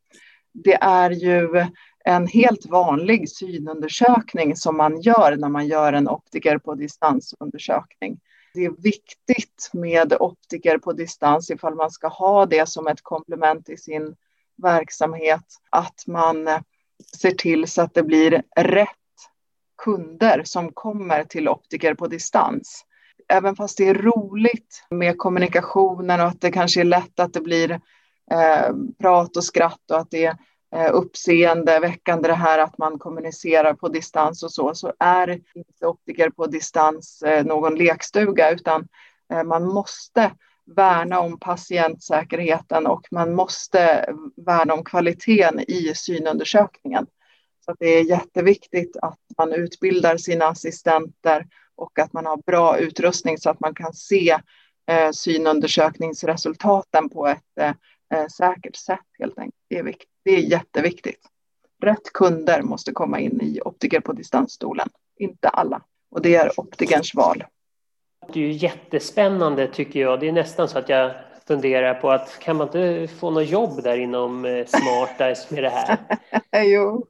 Det 0.52 0.74
är 0.74 1.10
ju 1.10 1.66
en 2.04 2.26
helt 2.26 2.66
vanlig 2.66 3.30
synundersökning 3.30 4.56
som 4.56 4.76
man 4.76 5.00
gör 5.00 5.36
när 5.36 5.48
man 5.48 5.66
gör 5.66 5.92
en 5.92 6.08
optiker 6.08 6.58
på 6.58 6.74
distansundersökning. 6.74 8.20
Det 8.54 8.64
är 8.64 8.82
viktigt 8.82 9.70
med 9.72 10.12
optiker 10.20 10.78
på 10.78 10.92
distans 10.92 11.50
ifall 11.50 11.74
man 11.74 11.90
ska 11.90 12.08
ha 12.08 12.46
det 12.46 12.68
som 12.68 12.86
ett 12.86 13.02
komplement 13.02 13.68
i 13.68 13.76
sin 13.76 14.16
verksamhet, 14.62 15.44
att 15.70 16.04
man 16.06 16.48
ser 17.20 17.30
till 17.30 17.68
så 17.68 17.82
att 17.82 17.94
det 17.94 18.02
blir 18.02 18.42
rätt 18.56 18.88
kunder 19.84 20.42
som 20.44 20.72
kommer 20.72 21.24
till 21.24 21.48
optiker 21.48 21.94
på 21.94 22.06
distans. 22.06 22.84
Även 23.28 23.56
fast 23.56 23.78
det 23.78 23.88
är 23.88 23.94
roligt 23.94 24.86
med 24.90 25.18
kommunikationen 25.18 26.20
och 26.20 26.26
att 26.26 26.40
det 26.40 26.52
kanske 26.52 26.80
är 26.80 26.84
lätt 26.84 27.20
att 27.20 27.32
det 27.32 27.40
blir 27.40 27.80
eh, 28.30 28.74
prat 28.98 29.36
och 29.36 29.44
skratt 29.44 29.90
och 29.90 29.98
att 29.98 30.10
det 30.10 30.24
är 30.24 30.36
eh, 30.76 30.90
uppseendeväckande 30.92 32.28
det 32.28 32.34
här 32.34 32.58
att 32.58 32.78
man 32.78 32.98
kommunicerar 32.98 33.74
på 33.74 33.88
distans 33.88 34.42
och 34.42 34.52
så, 34.52 34.74
så 34.74 34.92
är 34.98 35.30
inte 35.54 35.86
optiker 35.86 36.30
på 36.30 36.46
distans 36.46 37.22
eh, 37.22 37.44
någon 37.44 37.74
lekstuga 37.74 38.50
utan 38.50 38.88
eh, 39.32 39.44
man 39.44 39.66
måste 39.66 40.30
värna 40.76 41.20
om 41.20 41.38
patientsäkerheten 41.38 42.86
och 42.86 43.06
man 43.10 43.34
måste 43.34 44.14
värna 44.46 44.74
om 44.74 44.84
kvaliteten 44.84 45.60
i 45.60 45.92
synundersökningen. 45.94 47.06
Så 47.64 47.74
det 47.78 47.86
är 47.86 48.04
jätteviktigt 48.04 48.96
att 49.02 49.18
man 49.38 49.52
utbildar 49.52 50.16
sina 50.16 50.44
assistenter 50.44 51.46
och 51.76 51.98
att 51.98 52.12
man 52.12 52.26
har 52.26 52.36
bra 52.36 52.78
utrustning 52.78 53.38
så 53.38 53.50
att 53.50 53.60
man 53.60 53.74
kan 53.74 53.92
se 53.92 54.38
eh, 54.90 55.10
synundersökningsresultaten 55.12 57.08
på 57.08 57.26
ett 57.26 57.58
eh, 57.60 57.72
eh, 58.14 58.26
säkert 58.26 58.76
sätt 58.76 59.00
helt 59.18 59.38
enkelt. 59.38 59.62
Det 59.68 59.78
är, 59.78 59.94
det 60.24 60.30
är 60.30 60.40
jätteviktigt. 60.40 61.20
Rätt 61.82 62.12
kunder 62.14 62.62
måste 62.62 62.92
komma 62.92 63.20
in 63.20 63.40
i 63.40 63.60
optiker 63.64 64.00
på 64.00 64.12
distansstolen, 64.12 64.88
inte 65.18 65.48
alla. 65.48 65.82
Och 66.10 66.22
det 66.22 66.34
är 66.34 66.60
optikerns 66.60 67.14
val. 67.14 67.44
Det 68.32 68.40
är 68.40 68.44
ju 68.44 68.52
jättespännande 68.52 69.66
tycker 69.66 70.00
jag. 70.00 70.20
Det 70.20 70.28
är 70.28 70.32
nästan 70.32 70.68
så 70.68 70.78
att 70.78 70.88
jag 70.88 71.14
funderar 71.46 71.94
på 71.94 72.10
att 72.10 72.38
kan 72.38 72.56
man 72.56 72.66
inte 72.66 73.14
få 73.14 73.30
något 73.30 73.48
jobb 73.48 73.82
där 73.82 73.96
inom 73.96 74.44
eh, 74.44 74.66
Smartice 74.66 75.50
med 75.50 75.62
det 75.62 75.68
här? 75.68 75.98
jo, 76.64 77.06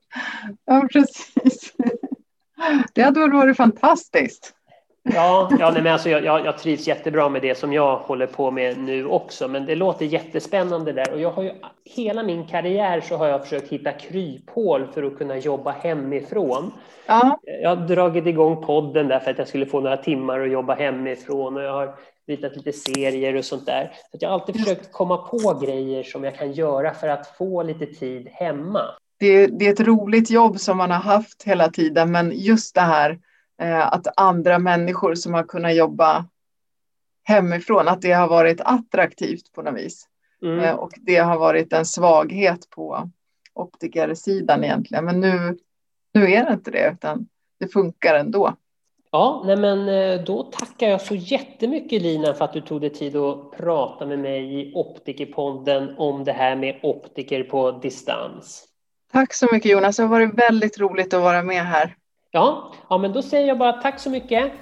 ja 0.65 0.89
precis. 0.93 1.73
Det 2.95 3.03
hade 3.03 3.21
väl 3.21 3.33
varit 3.33 3.57
fantastiskt. 3.57 4.55
Ja, 5.03 5.49
ja 5.59 5.71
nej, 5.71 5.83
men 5.83 5.93
alltså 5.93 6.09
jag, 6.09 6.25
jag, 6.25 6.47
jag, 6.47 6.59
trivs 6.59 6.89
jättebra 6.89 7.29
med 7.29 7.43
det 7.43 7.55
som 7.55 7.73
jag 7.73 7.97
håller 7.97 8.27
på 8.27 8.51
med 8.51 8.79
nu 8.79 9.07
också, 9.07 9.49
men 9.49 9.67
det 9.67 9.75
låter 9.75 10.07
jättespännande 10.07 10.93
där. 10.93 11.13
Och 11.13 11.21
jag 11.21 11.31
har 11.31 11.43
ju, 11.43 11.53
hela 11.85 12.23
min 12.23 12.47
karriär 12.47 13.01
så 13.01 13.17
har 13.17 13.27
jag 13.27 13.43
försökt 13.43 13.73
hitta 13.73 13.93
kryphål 13.93 14.87
för 14.95 15.03
att 15.03 15.19
kunna 15.19 15.37
jobba 15.37 15.71
hemifrån. 15.71 16.73
Ja. 17.07 17.39
Jag 17.63 17.77
har 17.77 17.87
dragit 17.87 18.27
igång 18.27 18.65
podden 18.65 19.09
där 19.09 19.21
för 19.21 19.31
att 19.31 19.39
jag 19.39 19.49
skulle 19.49 19.67
få 19.67 19.81
några 19.81 19.97
timmar 19.97 20.41
att 20.41 20.53
jobba 20.53 20.75
hemifrån 20.75 21.57
och 21.57 21.63
jag 21.63 21.73
har 21.73 21.95
ritat 22.27 22.57
lite 22.57 22.73
serier 22.73 23.37
och 23.37 23.45
sånt 23.45 23.67
där. 23.67 23.93
Så 24.11 24.19
jag 24.21 24.29
har 24.29 24.35
alltid 24.35 24.61
försökt 24.61 24.93
komma 24.93 25.17
på 25.17 25.59
grejer 25.63 26.03
som 26.03 26.25
jag 26.25 26.35
kan 26.35 26.53
göra 26.53 26.95
för 26.95 27.09
att 27.09 27.37
få 27.37 27.63
lite 27.63 27.87
tid 27.87 28.29
hemma. 28.33 28.83
Det, 29.19 29.47
det 29.47 29.67
är 29.67 29.73
ett 29.73 29.81
roligt 29.81 30.31
jobb 30.31 30.61
som 30.61 30.77
man 30.77 30.91
har 30.91 31.01
haft 31.01 31.43
hela 31.43 31.69
tiden, 31.69 32.13
men 32.13 32.33
just 32.35 32.75
det 32.75 32.81
här 32.81 33.19
att 33.69 34.07
andra 34.17 34.59
människor 34.59 35.15
som 35.15 35.35
har 35.35 35.43
kunnat 35.43 35.75
jobba 35.75 36.27
hemifrån, 37.23 37.89
att 37.89 38.03
det 38.03 38.13
har 38.13 38.29
varit 38.29 38.61
attraktivt 38.61 39.53
på 39.53 39.63
något 39.63 39.77
vis. 39.77 40.07
Mm. 40.43 40.61
Eh, 40.61 40.75
och 40.75 40.93
det 40.97 41.17
har 41.17 41.39
varit 41.39 41.73
en 41.73 41.87
svaghet 41.87 42.71
på 42.71 43.11
optikersidan 43.55 44.65
egentligen. 44.65 45.05
Men 45.05 45.21
nu, 45.21 45.59
nu 46.15 46.33
är 46.33 46.47
det 46.47 46.53
inte 46.53 46.71
det, 46.71 46.91
utan 46.93 47.29
det 47.61 47.69
funkar 47.69 48.15
ändå. 48.15 48.55
Ja, 49.13 49.43
nej 49.47 49.57
men 49.57 49.89
eh, 49.89 50.25
då 50.25 50.43
tackar 50.43 50.89
jag 50.89 51.01
så 51.01 51.15
jättemycket 51.15 52.03
Lina 52.03 52.35
för 52.35 52.45
att 52.45 52.53
du 52.53 52.61
tog 52.61 52.81
dig 52.81 52.91
tid 52.91 53.17
att 53.17 53.51
prata 53.51 54.07
med 54.07 54.19
mig 54.19 54.61
i 54.61 54.75
Optikerpodden 54.75 55.95
om 55.99 56.25
det 56.25 56.33
här 56.33 56.57
med 56.57 56.81
optiker 56.83 57.43
på 57.43 57.71
distans. 57.71 58.67
Tack 59.13 59.35
så 59.35 59.47
mycket 59.53 59.71
Jonas, 59.73 59.97
det 59.97 60.03
har 60.03 60.09
varit 60.09 60.35
väldigt 60.35 60.79
roligt 60.79 61.15
att 61.15 61.23
vara 61.23 61.43
med 61.43 61.63
här. 61.63 61.97
Ja, 62.33 62.73
ja, 62.89 62.99
men 62.99 63.13
då 63.13 63.23
säger 63.23 63.49
jag 63.49 63.59
bara 63.59 63.73
tack 63.73 64.01
så 64.01 64.11
mycket. 64.11 64.53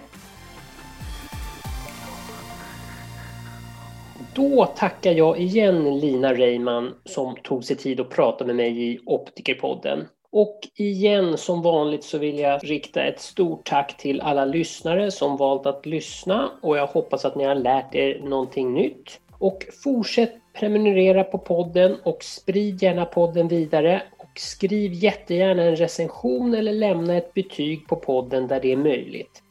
Då 4.35 4.67
tackar 4.77 5.13
jag 5.13 5.39
igen 5.39 5.99
Lina 6.01 6.35
Reimann 6.35 6.95
som 7.05 7.37
tog 7.37 7.65
sig 7.65 7.77
tid 7.77 8.01
att 8.01 8.11
prata 8.11 8.45
med 8.45 8.57
mig 8.57 8.93
i 8.93 8.99
Optikerpodden. 9.07 10.09
Och 10.33 10.61
igen 10.77 11.39
som 11.39 11.63
vanligt 11.63 12.05
så 12.05 12.19
vill 12.19 12.39
jag 12.39 12.61
rikta 12.65 13.03
ett 13.03 13.21
stort 13.21 13.65
tack 13.65 13.97
till 13.97 14.21
alla 14.21 14.45
lyssnare 14.45 15.11
som 15.11 15.37
valt 15.37 15.67
att 15.67 15.87
lyssna 15.87 16.51
och 16.63 16.77
jag 16.77 16.87
hoppas 16.87 17.25
att 17.25 17.37
ni 17.37 17.45
har 17.45 17.55
lärt 17.55 17.95
er 17.95 18.21
någonting 18.25 18.75
nytt. 18.75 19.21
Och 19.39 19.67
fortsätt 19.85 20.33
prenumerera 20.53 21.25
på 21.25 21.39
podden 21.39 21.97
och 22.05 22.25
sprid 22.25 22.83
gärna 22.83 23.05
podden 23.05 23.49
vidare 23.49 24.03
skriv 24.39 24.93
jättegärna 24.93 25.63
en 25.63 25.77
recension 25.77 26.55
eller 26.55 26.73
lämna 26.73 27.17
ett 27.17 27.35
betyg 27.35 27.87
på 27.87 27.97
podden 27.97 28.47
där 28.47 28.61
det 28.61 28.73
är 28.73 28.77
möjligt. 28.77 29.43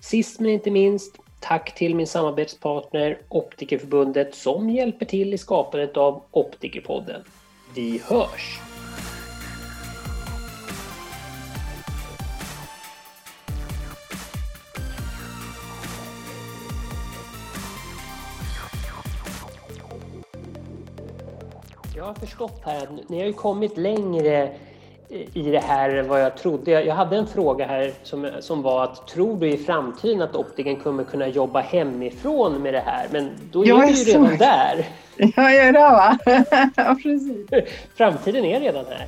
Sist 0.00 0.40
men 0.40 0.50
inte 0.50 0.70
minst, 0.70 1.16
tack 1.40 1.74
till 1.74 1.94
min 1.94 2.06
samarbetspartner 2.06 3.18
Optikerförbundet 3.28 4.34
som 4.34 4.70
hjälper 4.70 5.06
till 5.06 5.34
i 5.34 5.38
skapandet 5.38 5.96
av 5.96 6.22
Optikerpodden. 6.30 7.22
Vi 7.74 8.00
hörs! 8.04 8.60
Jag 22.06 22.10
har 22.12 22.20
förstått 22.20 22.60
här 22.64 22.82
att 22.82 23.08
ni 23.08 23.18
har 23.18 23.26
ju 23.26 23.32
kommit 23.32 23.76
längre 23.76 24.50
i 25.32 25.50
det 25.50 25.58
här 25.58 25.90
än 25.90 26.08
vad 26.08 26.20
jag 26.20 26.36
trodde. 26.36 26.70
Jag 26.70 26.94
hade 26.94 27.16
en 27.16 27.26
fråga 27.26 27.66
här 27.66 27.92
som, 28.02 28.30
som 28.40 28.62
var 28.62 28.84
att 28.84 29.08
tror 29.08 29.40
du 29.40 29.48
i 29.48 29.56
framtiden 29.56 30.22
att 30.22 30.36
optiken 30.36 30.76
kommer 30.76 31.04
kunna 31.04 31.28
jobba 31.28 31.60
hemifrån 31.60 32.62
med 32.62 32.74
det 32.74 32.80
här? 32.80 33.06
Men 33.12 33.30
då 33.52 33.66
jag 33.66 33.82
är 33.82 33.92
du 33.92 33.92
ju 33.92 34.04
redan 34.04 34.36
där. 34.38 34.86
Ja, 35.16 35.50
jag 35.50 35.66
är 35.66 35.72
där 35.72 35.90
va? 35.90 36.18
ja, 36.76 36.96
precis. 37.02 37.70
Framtiden 37.94 38.44
är 38.44 38.60
redan 38.60 38.84
här. 38.84 39.06